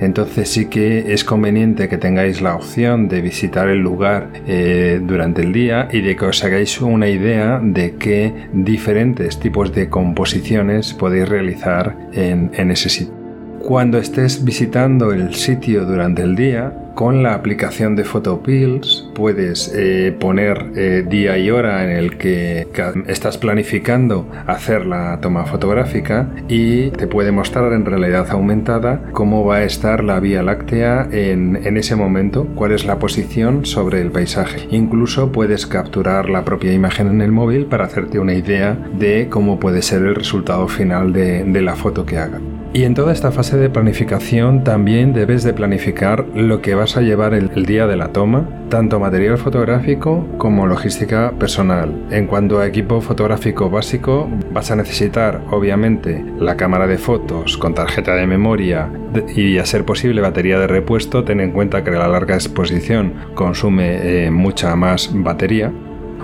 Entonces 0.00 0.48
sí 0.48 0.70
que 0.70 1.12
es 1.12 1.24
conveniente 1.24 1.90
que 1.90 1.98
tengáis 1.98 2.40
la 2.40 2.56
opción 2.56 3.06
de 3.08 3.20
visitar 3.20 3.68
el 3.68 3.80
lugar 3.80 4.30
eh, 4.46 4.98
durante 5.02 5.42
el 5.42 5.52
día 5.52 5.88
y 5.92 6.00
de 6.00 6.16
que 6.16 6.24
os 6.24 6.42
hagáis 6.42 6.80
una 6.80 7.08
idea 7.08 7.60
de 7.62 7.96
qué 7.96 8.32
diferentes 8.54 9.38
tipos 9.40 9.74
de 9.74 9.90
composiciones 9.90 10.94
podéis 10.94 11.28
realizar 11.28 11.98
en, 12.14 12.50
en 12.54 12.70
ese 12.70 12.88
sitio. 12.88 13.14
Cuando 13.60 13.98
estés 13.98 14.42
visitando 14.42 15.12
el 15.12 15.34
sitio 15.34 15.84
durante 15.84 16.22
el 16.22 16.34
día, 16.34 16.72
con 16.94 17.22
la 17.22 17.34
aplicación 17.34 17.96
de 17.96 18.04
Photopills 18.04 19.10
puedes 19.14 19.72
eh, 19.74 20.16
poner 20.18 20.72
eh, 20.76 21.04
día 21.08 21.38
y 21.38 21.50
hora 21.50 21.84
en 21.84 21.90
el 21.90 22.18
que 22.18 22.68
estás 23.06 23.38
planificando 23.38 24.28
hacer 24.46 24.86
la 24.86 25.18
toma 25.20 25.44
fotográfica 25.44 26.28
y 26.48 26.90
te 26.90 27.06
puede 27.06 27.32
mostrar 27.32 27.72
en 27.72 27.84
realidad 27.84 28.30
aumentada 28.30 29.02
cómo 29.12 29.44
va 29.44 29.56
a 29.56 29.64
estar 29.64 30.04
la 30.04 30.20
Vía 30.20 30.42
Láctea 30.42 31.08
en, 31.10 31.56
ese 31.76 31.96
momento, 31.96 32.46
cuál 32.54 32.72
es 32.72 32.84
la 32.84 32.98
posición 32.98 33.64
sobre 33.64 34.00
el 34.00 34.10
paisaje. 34.10 34.68
Incluso 34.70 35.32
puedes 35.32 35.66
capturar 35.66 36.28
la 36.28 36.44
propia 36.44 36.72
imagen 36.72 37.08
en 37.08 37.22
el 37.22 37.32
móvil 37.32 37.66
para 37.66 37.84
hacerte 37.84 38.18
una 38.18 38.34
idea 38.34 38.78
de 38.98 39.28
cómo 39.30 39.58
puede 39.58 39.82
ser 39.82 40.02
el 40.02 40.14
resultado 40.14 40.68
final 40.68 41.12
de, 41.12 41.44
de 41.44 41.62
la 41.62 41.76
foto 41.76 42.04
que 42.04 42.18
haga. 42.18 42.40
Y 42.74 42.84
en 42.84 42.94
toda 42.94 43.12
esta 43.12 43.30
fase 43.30 43.58
de 43.58 43.68
planificación 43.68 44.64
también 44.64 45.12
debes 45.12 45.42
de 45.42 45.52
planificar 45.52 46.24
lo 46.34 46.62
que 46.62 46.74
vas 46.82 46.96
a 46.96 47.00
llevar 47.00 47.32
el, 47.32 47.48
día 47.64 47.86
de 47.86 47.94
la 47.94 48.08
toma, 48.08 48.44
tanto 48.68 48.98
material 48.98 49.38
fotográfico 49.38 50.26
como 50.36 50.66
logística 50.66 51.30
personal. 51.38 51.94
En 52.10 52.26
cuanto 52.26 52.58
a 52.58 52.66
equipo 52.66 53.00
fotográfico 53.00 53.70
básico, 53.70 54.28
vas 54.52 54.72
a 54.72 54.74
necesitar 54.74 55.42
obviamente 55.52 56.24
la 56.40 56.56
cámara 56.56 56.88
de 56.88 56.98
fotos 56.98 57.56
con 57.56 57.72
tarjeta 57.72 58.16
de 58.16 58.26
memoria 58.26 58.90
y 59.36 59.58
a 59.58 59.64
ser 59.64 59.84
posible 59.84 60.22
batería 60.22 60.58
de 60.58 60.66
repuesto, 60.66 61.22
ten 61.22 61.38
en 61.38 61.52
cuenta 61.52 61.84
que 61.84 61.92
la 61.92 62.08
larga 62.08 62.34
exposición 62.34 63.12
consume 63.36 64.24
eh, 64.24 64.30
mucha 64.32 64.74
más 64.74 65.08
batería. 65.14 65.72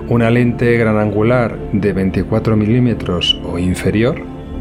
Una 0.08 0.28
lente 0.28 0.76
gran 0.76 0.98
angular 0.98 1.56
de 1.72 1.92
24 1.92 2.56
milímetros 2.56 3.40
o 3.44 3.60
inferior, 3.60 4.16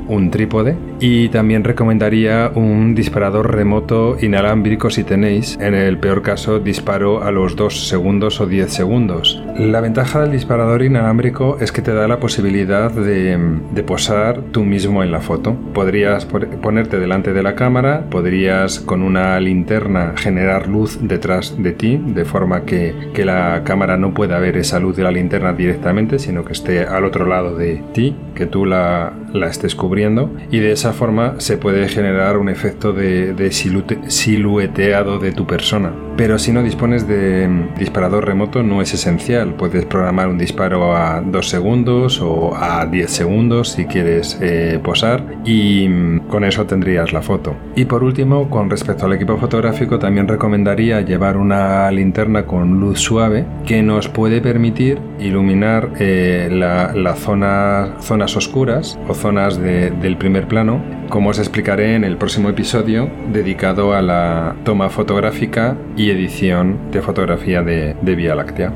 un 0.07 0.29
trípode 0.29 0.77
Y 0.99 1.29
también 1.29 1.63
recomendaría 1.63 2.51
un 2.55 2.95
disparador 2.95 3.53
remoto 3.55 4.17
inalámbrico 4.19 4.89
si 4.89 5.03
tenéis, 5.03 5.57
en 5.61 5.75
el 5.75 5.99
peor 5.99 6.23
caso 6.23 6.59
disparo 6.59 7.23
a 7.23 7.31
los 7.31 7.55
2 7.55 7.87
segundos 7.87 8.41
o 8.41 8.47
10 8.47 8.71
segundos. 8.71 9.43
La 9.57 9.79
ventaja 9.79 10.21
del 10.21 10.31
disparador 10.31 10.81
inalámbrico 10.81 11.57
es 11.59 11.71
que 11.71 11.81
te 11.81 11.93
da 11.93 12.07
la 12.07 12.19
posibilidad 12.19 12.91
de, 12.91 13.37
posar 13.85 14.41
tú 14.51 14.63
mismo 14.63 15.03
en 15.03 15.11
la 15.11 15.21
foto. 15.21 15.55
Podrías 15.73 16.25
ponerte 16.25 16.99
delante 16.99 17.31
de 17.31 17.43
la 17.43 17.55
cámara, 17.55 18.05
podrías 18.09 18.79
con 18.79 19.01
una 19.01 19.39
linterna 19.39 20.13
generar 20.17 20.67
luz 20.67 20.99
detrás 21.01 21.55
de 21.61 21.71
ti, 21.71 22.01
de 22.05 22.25
forma 22.25 22.65
que, 22.65 22.93
que 23.13 23.23
la 23.23 23.61
cámara 23.63 23.97
no 23.97 24.13
pueda 24.13 24.39
ver 24.39 24.57
esa 24.57 24.79
luz 24.79 24.97
de 24.97 25.03
la 25.03 25.11
linterna 25.11 25.53
directamente, 25.53 26.19
sino 26.19 26.43
que 26.43 26.53
esté 26.53 26.81
al 26.81 27.05
otro 27.05 27.25
lado 27.25 27.55
de 27.55 27.81
ti, 27.93 28.15
que 28.35 28.45
tú 28.45 28.65
la, 28.65 29.13
la 29.33 29.47
estés 29.47 29.75
cubriendo 29.75 30.29
y 30.51 30.59
de 30.59 30.71
esa 30.71 30.86
forma 30.93 31.35
se 31.39 31.57
puede 31.57 31.87
generar 31.87 32.37
un 32.37 32.49
efecto 32.49 32.93
de, 32.93 33.33
de 33.33 33.51
silueteado 33.51 35.19
de 35.19 35.31
tu 35.31 35.45
persona. 35.45 35.93
Pero 36.17 36.39
si 36.39 36.51
no 36.51 36.63
dispones 36.63 37.07
de 37.07 37.47
disparador 37.77 38.25
remoto 38.25 38.63
no 38.63 38.81
es 38.81 38.91
esencial, 38.93 39.53
puedes 39.53 39.85
programar 39.85 40.29
un 40.29 40.39
disparo 40.39 40.95
a 40.95 41.21
2 41.21 41.47
segundos 41.47 42.19
o 42.21 42.55
a 42.55 42.87
10 42.87 43.09
segundos 43.09 43.69
si 43.69 43.85
quieres 43.85 44.37
eh, 44.41 44.79
posar 44.83 45.23
y 45.45 45.87
mm, 45.87 46.27
con 46.27 46.43
eso 46.43 46.65
tendrías 46.65 47.13
la 47.13 47.21
foto. 47.21 47.55
Y 47.75 47.85
por 47.85 48.03
último, 48.03 48.49
con 48.49 48.69
respecto 48.69 49.05
al 49.05 49.13
equipo 49.13 49.37
fotográfico 49.37 49.99
también 49.99 50.27
recomendaría 50.27 51.01
llevar 51.01 51.37
una 51.37 51.89
linterna 51.91 52.45
con 52.45 52.79
luz 52.79 52.99
suave 52.99 53.45
que 53.65 53.83
nos 53.83 54.09
puede 54.09 54.41
permitir 54.41 54.99
iluminar 55.19 55.91
eh, 55.99 56.49
la, 56.51 56.93
la 56.93 57.15
zona, 57.15 57.95
zonas 57.99 58.35
oscuras 58.35 58.97
o 59.07 59.13
zonas 59.13 59.59
del 59.59 60.17
primer 60.17 60.47
plano, 60.47 60.76
como 61.09 61.29
os 61.29 61.39
explicaré 61.39 61.95
en 61.95 62.03
el 62.03 62.17
próximo 62.17 62.49
episodio 62.49 63.09
dedicado 63.31 63.93
a 63.93 64.01
la 64.01 64.55
toma 64.63 64.89
fotográfica 64.89 65.77
y 65.95 66.09
edición 66.09 66.91
de 66.91 67.01
fotografía 67.01 67.61
de, 67.63 67.95
Vía 68.01 68.35
Láctea. 68.35 68.73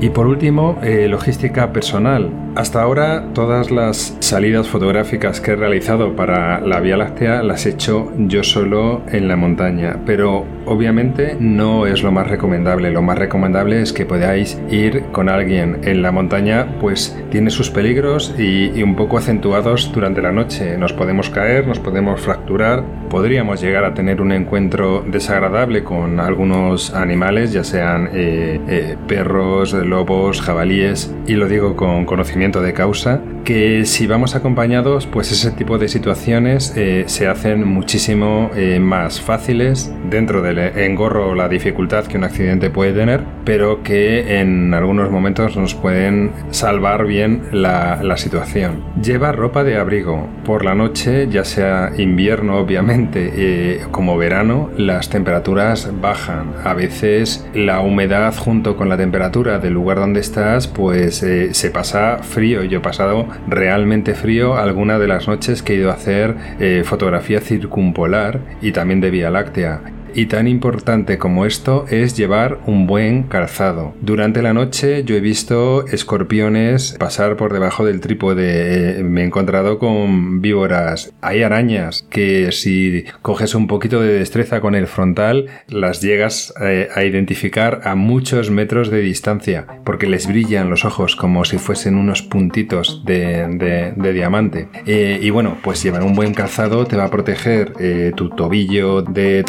Y 0.00 0.10
por 0.10 0.26
último, 0.26 0.78
eh, 0.82 1.06
logística 1.08 1.72
personal. 1.72 2.30
Hasta 2.54 2.82
ahora 2.82 3.32
todas 3.32 3.70
las 3.70 4.14
salidas 4.20 4.68
fotográficas 4.68 5.40
que 5.40 5.52
he 5.52 5.56
realizado 5.56 6.14
para 6.14 6.60
la 6.60 6.80
Vía 6.80 6.98
Láctea 6.98 7.42
las 7.42 7.64
he 7.64 7.70
hecho 7.70 8.12
yo 8.18 8.44
solo 8.44 9.00
en 9.10 9.26
la 9.26 9.36
montaña, 9.36 10.00
pero 10.04 10.44
obviamente 10.66 11.34
no 11.40 11.86
es 11.86 12.02
lo 12.02 12.12
más 12.12 12.28
recomendable. 12.28 12.90
Lo 12.90 13.00
más 13.00 13.18
recomendable 13.18 13.80
es 13.80 13.94
que 13.94 14.04
podáis 14.04 14.60
ir 14.70 15.04
con 15.12 15.30
alguien 15.30 15.80
en 15.84 16.02
la 16.02 16.12
montaña, 16.12 16.76
pues 16.78 17.18
tiene 17.30 17.48
sus 17.48 17.70
peligros 17.70 18.34
y, 18.38 18.82
un 18.82 18.96
poco 18.96 19.16
acentuados 19.16 19.90
durante 19.94 20.20
la 20.20 20.32
noche. 20.32 20.76
Nos 20.76 20.92
podemos 20.92 21.30
caer, 21.30 21.66
nos 21.66 21.78
podemos 21.78 22.20
fracturar, 22.20 22.84
podríamos 23.08 23.62
llegar 23.62 23.84
a 23.84 23.94
tener 23.94 24.20
un 24.20 24.32
encuentro 24.32 25.02
desagradable 25.06 25.84
con 25.84 26.20
algunos 26.20 26.92
animales, 26.92 27.52
ya 27.52 27.64
sean 27.64 28.10
eh, 28.12 28.60
eh, 28.68 28.96
perros, 29.08 29.72
lobos, 29.72 30.42
jabalíes, 30.42 31.14
y 31.26 31.34
lo 31.34 31.48
digo 31.48 31.76
con 31.76 32.04
conocimiento 32.04 32.41
de 32.42 32.72
causa, 32.72 33.20
que 33.44 33.84
si 33.84 34.08
vamos 34.08 34.34
acompañados, 34.34 35.06
pues 35.06 35.30
ese 35.30 35.52
tipo 35.52 35.78
de 35.78 35.88
situaciones 35.88 36.72
eh, 36.76 37.04
se 37.06 37.28
hacen 37.28 37.66
muchísimo 37.66 38.50
eh, 38.56 38.80
más 38.80 39.20
fáciles 39.20 39.92
dentro 40.10 40.42
del 40.42 40.58
engorro 40.58 41.36
la 41.36 41.48
dificultad 41.48 42.06
que 42.06 42.16
un 42.16 42.24
accidente 42.24 42.68
puede 42.68 42.92
tener, 42.92 43.22
pero 43.44 43.84
que 43.84 44.40
en 44.40 44.74
algunos 44.74 45.10
momentos 45.10 45.56
nos 45.56 45.74
pueden 45.74 46.32
salvar 46.50 47.06
bien 47.06 47.42
la, 47.52 48.00
situación. 48.16 48.84
Lleva 49.02 49.32
ropa 49.32 49.64
de 49.64 49.78
abrigo. 49.78 50.28
Por 50.44 50.66
la 50.66 50.74
noche, 50.74 51.28
ya 51.28 51.44
sea 51.44 51.92
invierno 51.96 52.58
obviamente 52.58 53.32
eh, 53.34 53.80
como 53.90 54.18
verano, 54.18 54.70
las 54.76 55.08
temperaturas 55.08 55.90
bajan. 56.00 56.52
A 56.62 56.74
veces 56.74 57.48
la 57.54 57.80
humedad 57.80 58.34
junto 58.36 58.76
con 58.76 58.90
la 58.90 58.98
temperatura 58.98 59.58
del 59.58 59.72
lugar 59.72 59.98
donde 59.98 60.20
estás, 60.20 60.68
pues 60.68 61.24
se 61.52 61.70
pasa 61.70 62.18
frío. 62.32 62.64
Yo 62.64 62.78
he 62.78 62.82
pasado 62.82 63.28
realmente 63.46 64.14
frío 64.14 64.56
alguna 64.56 64.98
de 64.98 65.06
las 65.06 65.28
noches 65.28 65.62
que 65.62 65.74
he 65.74 65.76
ido 65.76 65.90
a 65.90 65.94
hacer 65.94 66.34
eh, 66.58 66.82
fotografía 66.84 67.40
circumpolar 67.40 68.40
y 68.60 68.72
también 68.72 69.00
de 69.00 69.10
Vía 69.10 69.30
Láctea 69.30 69.80
y 70.14 70.26
tan 70.26 70.48
importante 70.48 71.18
como 71.18 71.46
esto 71.46 71.86
es 71.90 72.16
llevar 72.16 72.60
un 72.66 72.86
buen 72.86 73.24
calzado. 73.24 73.94
Durante 74.00 74.42
la 74.42 74.52
noche 74.52 75.04
yo 75.04 75.16
he 75.16 75.20
visto 75.20 75.86
escorpiones 75.86 76.96
pasar 76.98 77.36
por 77.36 77.52
debajo 77.52 77.84
del 77.84 78.00
trípode, 78.00 78.98
eh, 78.98 79.02
me 79.02 79.22
he 79.22 79.24
encontrado 79.24 79.78
con 79.78 80.40
víboras, 80.40 81.12
hay 81.20 81.42
arañas 81.42 82.06
que 82.10 82.52
si 82.52 83.04
coges 83.22 83.54
un 83.54 83.66
poquito 83.66 84.00
de 84.00 84.12
destreza 84.12 84.60
con 84.60 84.74
el 84.74 84.86
frontal 84.86 85.46
las 85.68 86.00
llegas 86.00 86.52
eh, 86.60 86.88
a 86.94 87.04
identificar 87.04 87.80
a 87.84 87.94
muchos 87.94 88.50
metros 88.50 88.90
de 88.90 89.00
distancia 89.00 89.66
porque 89.84 90.06
les 90.06 90.26
brillan 90.26 90.70
los 90.70 90.84
ojos 90.84 91.16
como 91.16 91.44
si 91.44 91.58
fuesen 91.58 91.96
unos 91.96 92.22
puntitos 92.22 93.04
de, 93.04 93.92
diamante. 94.12 94.68
Eh, 94.86 95.18
y 95.22 95.30
bueno, 95.30 95.56
pues 95.62 95.82
llevar 95.82 96.02
un 96.02 96.14
buen 96.14 96.34
calzado 96.34 96.84
te 96.86 96.96
va 96.96 97.04
a 97.04 97.10
proteger 97.10 97.72
tu 98.14 98.30
tobillo 98.30 99.02
de 99.02 99.42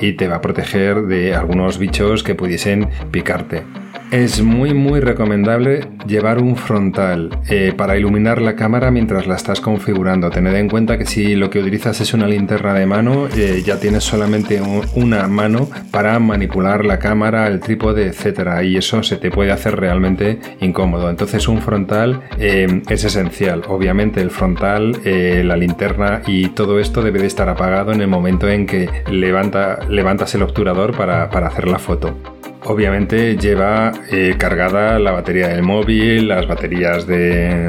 y 0.00 0.12
te 0.14 0.28
va 0.28 0.36
a 0.36 0.40
proteger 0.40 1.02
de 1.02 1.34
algunos 1.34 1.78
bichos 1.78 2.22
que 2.22 2.34
pudiesen 2.34 2.88
picarte. 3.10 3.62
Es 4.14 4.40
muy 4.40 4.74
muy 4.74 5.00
recomendable 5.00 5.88
llevar 6.06 6.38
un 6.38 6.54
frontal 6.54 7.36
eh, 7.48 7.72
para 7.76 7.98
iluminar 7.98 8.40
la 8.40 8.54
cámara 8.54 8.92
mientras 8.92 9.26
la 9.26 9.34
estás 9.34 9.60
configurando. 9.60 10.30
Tened 10.30 10.54
en 10.54 10.68
cuenta 10.68 10.96
que 10.96 11.04
si 11.04 11.34
lo 11.34 11.50
que 11.50 11.58
utilizas 11.58 12.00
es 12.00 12.14
una 12.14 12.28
linterna 12.28 12.74
de 12.74 12.86
mano, 12.86 13.26
eh, 13.36 13.64
ya 13.66 13.80
tienes 13.80 14.04
solamente 14.04 14.62
una 14.94 15.26
mano 15.26 15.68
para 15.90 16.16
manipular 16.20 16.84
la 16.84 17.00
cámara, 17.00 17.48
el 17.48 17.58
trípode, 17.58 18.06
etc. 18.06 18.62
Y 18.62 18.76
eso 18.76 19.02
se 19.02 19.16
te 19.16 19.32
puede 19.32 19.50
hacer 19.50 19.74
realmente 19.74 20.38
incómodo. 20.60 21.10
Entonces 21.10 21.48
un 21.48 21.60
frontal 21.60 22.22
eh, 22.38 22.82
es 22.88 23.02
esencial. 23.02 23.62
Obviamente 23.66 24.20
el 24.20 24.30
frontal, 24.30 24.96
la 25.04 25.56
linterna 25.56 26.22
y 26.24 26.50
todo 26.50 26.78
esto 26.78 27.02
debe 27.02 27.18
de 27.18 27.26
estar 27.26 27.48
apagado 27.48 27.90
en 27.90 28.00
el 28.00 28.06
momento 28.06 28.48
en 28.48 28.66
que 28.66 28.88
levanta, 29.10 29.80
levantas 29.88 30.36
el 30.36 30.42
obturador 30.44 30.96
para 30.96 31.24
hacer 31.24 31.66
la 31.66 31.80
foto. 31.80 32.16
Obviamente 32.66 33.36
lleva 33.36 33.92
eh, 34.10 34.36
cargada 34.38 34.98
la 34.98 35.12
batería 35.12 35.48
del 35.48 35.62
móvil, 35.62 36.28
las 36.28 36.46
baterías 36.46 37.06
de, 37.06 37.66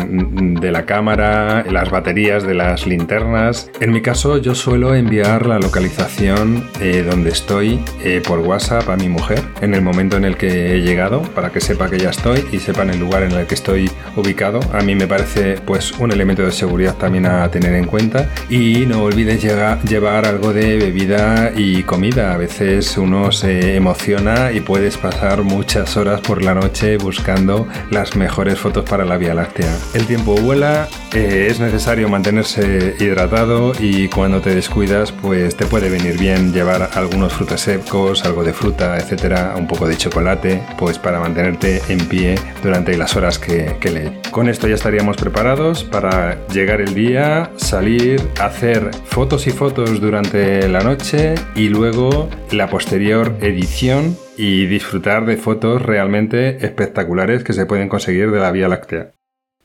la 0.72 0.86
cámara, 0.86 1.66
las 1.70 1.92
baterías 1.92 2.44
de 2.44 2.54
las 2.54 2.88
linternas. 2.88 3.70
En 3.82 3.92
mi 3.92 4.02
caso 4.02 4.38
yo 4.38 4.56
suelo 4.56 4.96
enviar 4.96 5.46
la 5.46 5.60
localización 5.60 6.70
eh, 6.80 7.06
donde 7.08 7.32
estoy 7.32 7.80
eh, 8.04 8.22
por 8.26 8.40
WhatsApp 8.40 8.90
a 8.90 8.96
mi 8.96 9.10
mujer 9.10 9.42
en 9.62 9.74
el 9.74 9.82
momento 9.82 10.16
en 10.16 10.24
el 10.24 10.38
que 10.38 10.76
he 10.76 10.82
llegado 10.82 11.22
para 11.22 11.52
que 11.52 11.60
sepa 11.60 11.90
que 11.90 12.00
ya 12.00 12.10
estoy 12.10 12.46
y 12.52 12.60
sepan 12.60 12.90
el 12.90 13.00
lugar 13.00 13.24
en 13.24 13.32
el 13.32 13.46
que 13.48 13.56
estoy 13.56 13.92
ubicado. 14.16 14.62
A 14.74 14.82
mí 14.82 14.96
me 14.96 15.08
parece 15.08 15.58
pues 15.66 15.92
un 16.00 16.12
elemento 16.12 16.44
de 16.44 16.52
seguridad 16.52 16.96
también 16.96 17.26
a 17.26 17.50
tener 17.52 17.74
en 17.74 17.86
cuenta 17.86 18.30
y 18.50 18.86
no 18.86 19.04
olvides 19.04 19.44
llevar 19.44 20.26
algo 20.26 20.54
de 20.54 20.78
bebida 20.78 21.52
y 21.56 21.84
comida. 21.84 22.34
A 22.34 22.38
veces 22.38 22.98
uno 22.98 23.32
se 23.34 23.76
emociona 23.76 24.52
y 24.54 24.62
puede 24.62 24.85
pasar 24.94 25.44
muchas 25.44 25.98
horas 25.98 26.22
por 26.22 26.44
la 26.44 26.54
noche 26.54 26.98
buscando 26.98 27.68
las 27.90 28.16
mejores 28.16 28.60
fotos 28.60 28.88
para 28.88 29.04
la 29.04 29.18
Vía 29.18 29.34
Láctea. 29.34 29.76
El 29.94 30.06
tiempo 30.06 30.36
vuela, 30.36 30.88
eh, 31.14 31.48
es 31.50 31.60
necesario 31.60 32.08
mantenerse 32.08 32.96
hidratado 33.00 33.74
y 33.80 34.08
cuando 34.08 34.42
te 34.42 34.54
descuidas 34.54 35.12
pues 35.12 35.56
te 35.56 35.66
puede 35.66 35.90
venir 35.90 36.18
bien 36.20 36.54
llevar 36.54 36.90
algunos 36.94 37.34
frutos 37.34 37.62
secos, 37.62 38.24
algo 38.26 38.44
de 38.44 38.54
fruta, 38.54 38.98
etcétera, 38.98 39.56
un 39.58 39.68
poco 39.68 39.88
de 39.88 39.98
chocolate, 39.98 40.62
pues 40.78 41.00
para 41.00 41.20
mantenerte 41.20 41.82
en 41.90 42.00
pie 42.08 42.36
durante 42.64 42.96
las 42.98 43.16
horas 43.16 43.40
que, 43.40 43.78
que 43.80 43.92
lees. 43.92 44.12
Con 44.30 44.50
esto 44.50 44.68
ya 44.68 44.76
estaríamos 44.76 45.18
preparados 45.18 45.84
para 45.84 46.46
llegar 46.48 46.82
el 46.82 46.94
día, 46.94 47.52
salir, 47.58 48.22
hacer 48.40 48.92
fotos 49.06 49.48
y 49.48 49.52
fotos 49.52 50.00
durante 50.00 50.68
la 50.68 50.82
noche 50.82 51.36
y 51.56 51.70
luego 51.70 52.30
la 52.52 52.68
posterior 52.68 53.36
edición 53.42 54.18
y 54.38 54.66
disfrutar 54.66 55.26
de 55.26 55.38
fotos 55.38 55.82
realmente 55.82 56.66
espectaculares 56.66 57.44
que 57.44 57.54
se 57.54 57.66
pueden 57.66 57.90
conseguir 57.90 58.32
de 58.32 58.40
la 58.40 58.52
Vía 58.52 58.68
Láctea. 58.68 59.12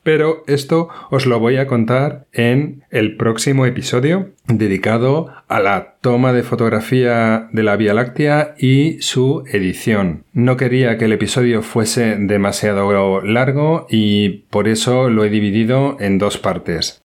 Pero 0.03 0.43
esto 0.47 0.89
os 1.11 1.27
lo 1.27 1.39
voy 1.39 1.57
a 1.57 1.67
contar 1.67 2.25
en 2.33 2.83
el 2.89 3.17
próximo 3.17 3.67
episodio 3.67 4.31
dedicado 4.47 5.31
a 5.47 5.59
la 5.59 5.97
toma 6.01 6.33
de 6.33 6.41
fotografía 6.41 7.49
de 7.51 7.61
la 7.61 7.75
Vía 7.75 7.93
Láctea 7.93 8.55
y 8.57 8.99
su 9.01 9.43
edición. 9.51 10.23
No 10.33 10.57
quería 10.57 10.97
que 10.97 11.05
el 11.05 11.13
episodio 11.13 11.61
fuese 11.61 12.15
demasiado 12.17 13.21
largo 13.21 13.85
y 13.89 14.45
por 14.49 14.67
eso 14.67 15.09
lo 15.09 15.23
he 15.23 15.29
dividido 15.29 15.97
en 15.99 16.17
dos 16.17 16.39
partes. 16.39 17.01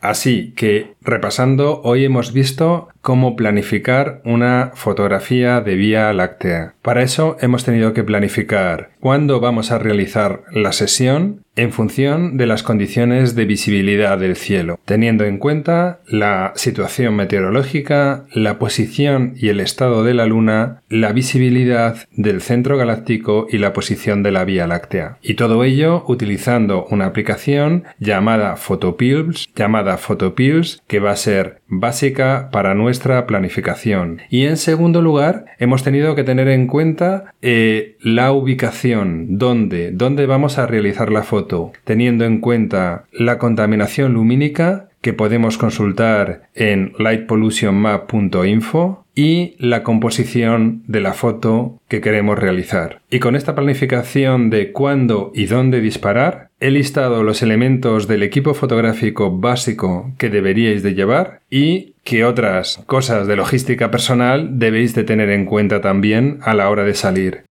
Así 0.00 0.52
que, 0.54 0.94
repasando, 1.00 1.80
hoy 1.82 2.04
hemos 2.04 2.32
visto 2.32 2.88
cómo 3.08 3.36
planificar 3.36 4.20
una 4.26 4.72
fotografía 4.74 5.62
de 5.62 5.76
Vía 5.76 6.12
Láctea. 6.12 6.74
Para 6.82 7.02
eso 7.02 7.38
hemos 7.40 7.64
tenido 7.64 7.94
que 7.94 8.04
planificar 8.04 8.90
cuándo 9.00 9.40
vamos 9.40 9.70
a 9.70 9.78
realizar 9.78 10.42
la 10.52 10.72
sesión 10.72 11.42
en 11.58 11.72
función 11.72 12.36
de 12.36 12.46
las 12.46 12.62
condiciones 12.62 13.34
de 13.34 13.44
visibilidad 13.44 14.16
del 14.16 14.36
cielo, 14.36 14.78
teniendo 14.84 15.24
en 15.24 15.38
cuenta 15.38 15.98
la 16.06 16.52
situación 16.54 17.16
meteorológica, 17.16 18.26
la 18.32 18.60
posición 18.60 19.34
y 19.36 19.48
el 19.48 19.58
estado 19.58 20.04
de 20.04 20.14
la 20.14 20.26
Luna, 20.26 20.82
la 20.88 21.12
visibilidad 21.12 21.96
del 22.12 22.42
centro 22.42 22.76
galáctico 22.76 23.48
y 23.50 23.58
la 23.58 23.72
posición 23.72 24.22
de 24.22 24.30
la 24.30 24.44
Vía 24.44 24.68
Láctea. 24.68 25.18
Y 25.20 25.34
todo 25.34 25.64
ello 25.64 26.04
utilizando 26.06 26.86
una 26.90 27.06
aplicación 27.06 27.84
llamada 27.98 28.54
Photopills, 28.54 29.48
llamada 29.56 29.96
Photopills, 29.96 30.80
que 30.86 31.00
va 31.00 31.10
a 31.10 31.16
ser 31.16 31.60
básica 31.66 32.50
para 32.52 32.74
nuestra 32.74 32.97
planificación. 33.26 34.22
Y 34.30 34.46
en 34.46 34.56
segundo 34.56 35.02
lugar, 35.02 35.44
hemos 35.58 35.82
tenido 35.82 36.14
que 36.14 36.24
tener 36.24 36.48
en 36.48 36.66
cuenta 36.66 37.34
eh, 37.42 37.96
la 38.00 38.32
ubicación, 38.32 39.38
dónde, 39.38 39.90
dónde 39.92 40.26
vamos 40.26 40.58
a 40.58 40.66
realizar 40.66 41.10
la 41.10 41.22
foto, 41.22 41.72
teniendo 41.84 42.24
en 42.24 42.40
cuenta 42.40 43.04
la 43.12 43.38
contaminación 43.38 44.14
lumínica 44.14 44.88
que 45.00 45.12
podemos 45.12 45.58
consultar 45.58 46.48
en 46.54 46.92
lightpollutionmap.info 46.98 49.04
y 49.18 49.56
la 49.58 49.82
composición 49.82 50.84
de 50.86 51.00
la 51.00 51.12
foto 51.12 51.80
que 51.88 52.00
queremos 52.00 52.38
realizar. 52.38 53.00
Y 53.10 53.18
con 53.18 53.34
esta 53.34 53.56
planificación 53.56 54.48
de 54.48 54.70
cuándo 54.70 55.32
y 55.34 55.46
dónde 55.46 55.80
disparar, 55.80 56.50
he 56.60 56.70
listado 56.70 57.24
los 57.24 57.42
elementos 57.42 58.06
del 58.06 58.22
equipo 58.22 58.54
fotográfico 58.54 59.36
básico 59.36 60.12
que 60.18 60.30
deberíais 60.30 60.84
de 60.84 60.94
llevar 60.94 61.40
y 61.50 61.94
que 62.04 62.24
otras 62.24 62.80
cosas 62.86 63.26
de 63.26 63.34
logística 63.34 63.90
personal 63.90 64.60
debéis 64.60 64.94
de 64.94 65.02
tener 65.02 65.30
en 65.30 65.46
cuenta 65.46 65.80
también 65.80 66.38
a 66.42 66.54
la 66.54 66.70
hora 66.70 66.84
de 66.84 66.94
salir. 66.94 67.47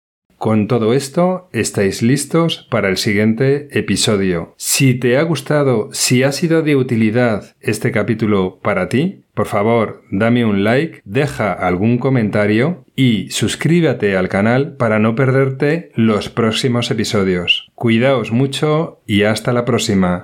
Con 0.42 0.66
todo 0.66 0.96
esto, 0.96 1.50
estáis 1.54 2.02
listos 2.02 2.68
para 2.72 2.90
el 2.90 2.98
siguiente 2.98 3.68
episodio. 3.78 4.56
Si 4.58 4.96
te 4.96 5.20
ha 5.20 5.22
gustado, 5.22 5.90
si 5.92 6.24
ha 6.24 6.32
sido 6.32 6.64
de 6.64 6.76
utilidad 6.76 7.56
este 7.60 7.92
capítulo 7.92 8.58
para 8.64 8.90
ti, 8.90 9.22
por 9.36 9.46
favor, 9.46 10.02
dame 10.10 10.44
un 10.44 10.64
like, 10.64 11.02
deja 11.06 11.54
algún 11.54 12.00
comentario 12.00 12.86
y 12.96 13.30
suscríbete 13.30 14.18
al 14.18 14.30
canal 14.30 14.76
para 14.78 14.98
no 14.98 15.14
perderte 15.14 15.92
los 15.96 16.30
próximos 16.30 16.90
episodios. 16.90 17.72
Cuidaos 17.76 18.32
mucho 18.32 19.00
y 19.06 19.24
hasta 19.24 19.54
la 19.54 19.64
próxima. 19.64 20.20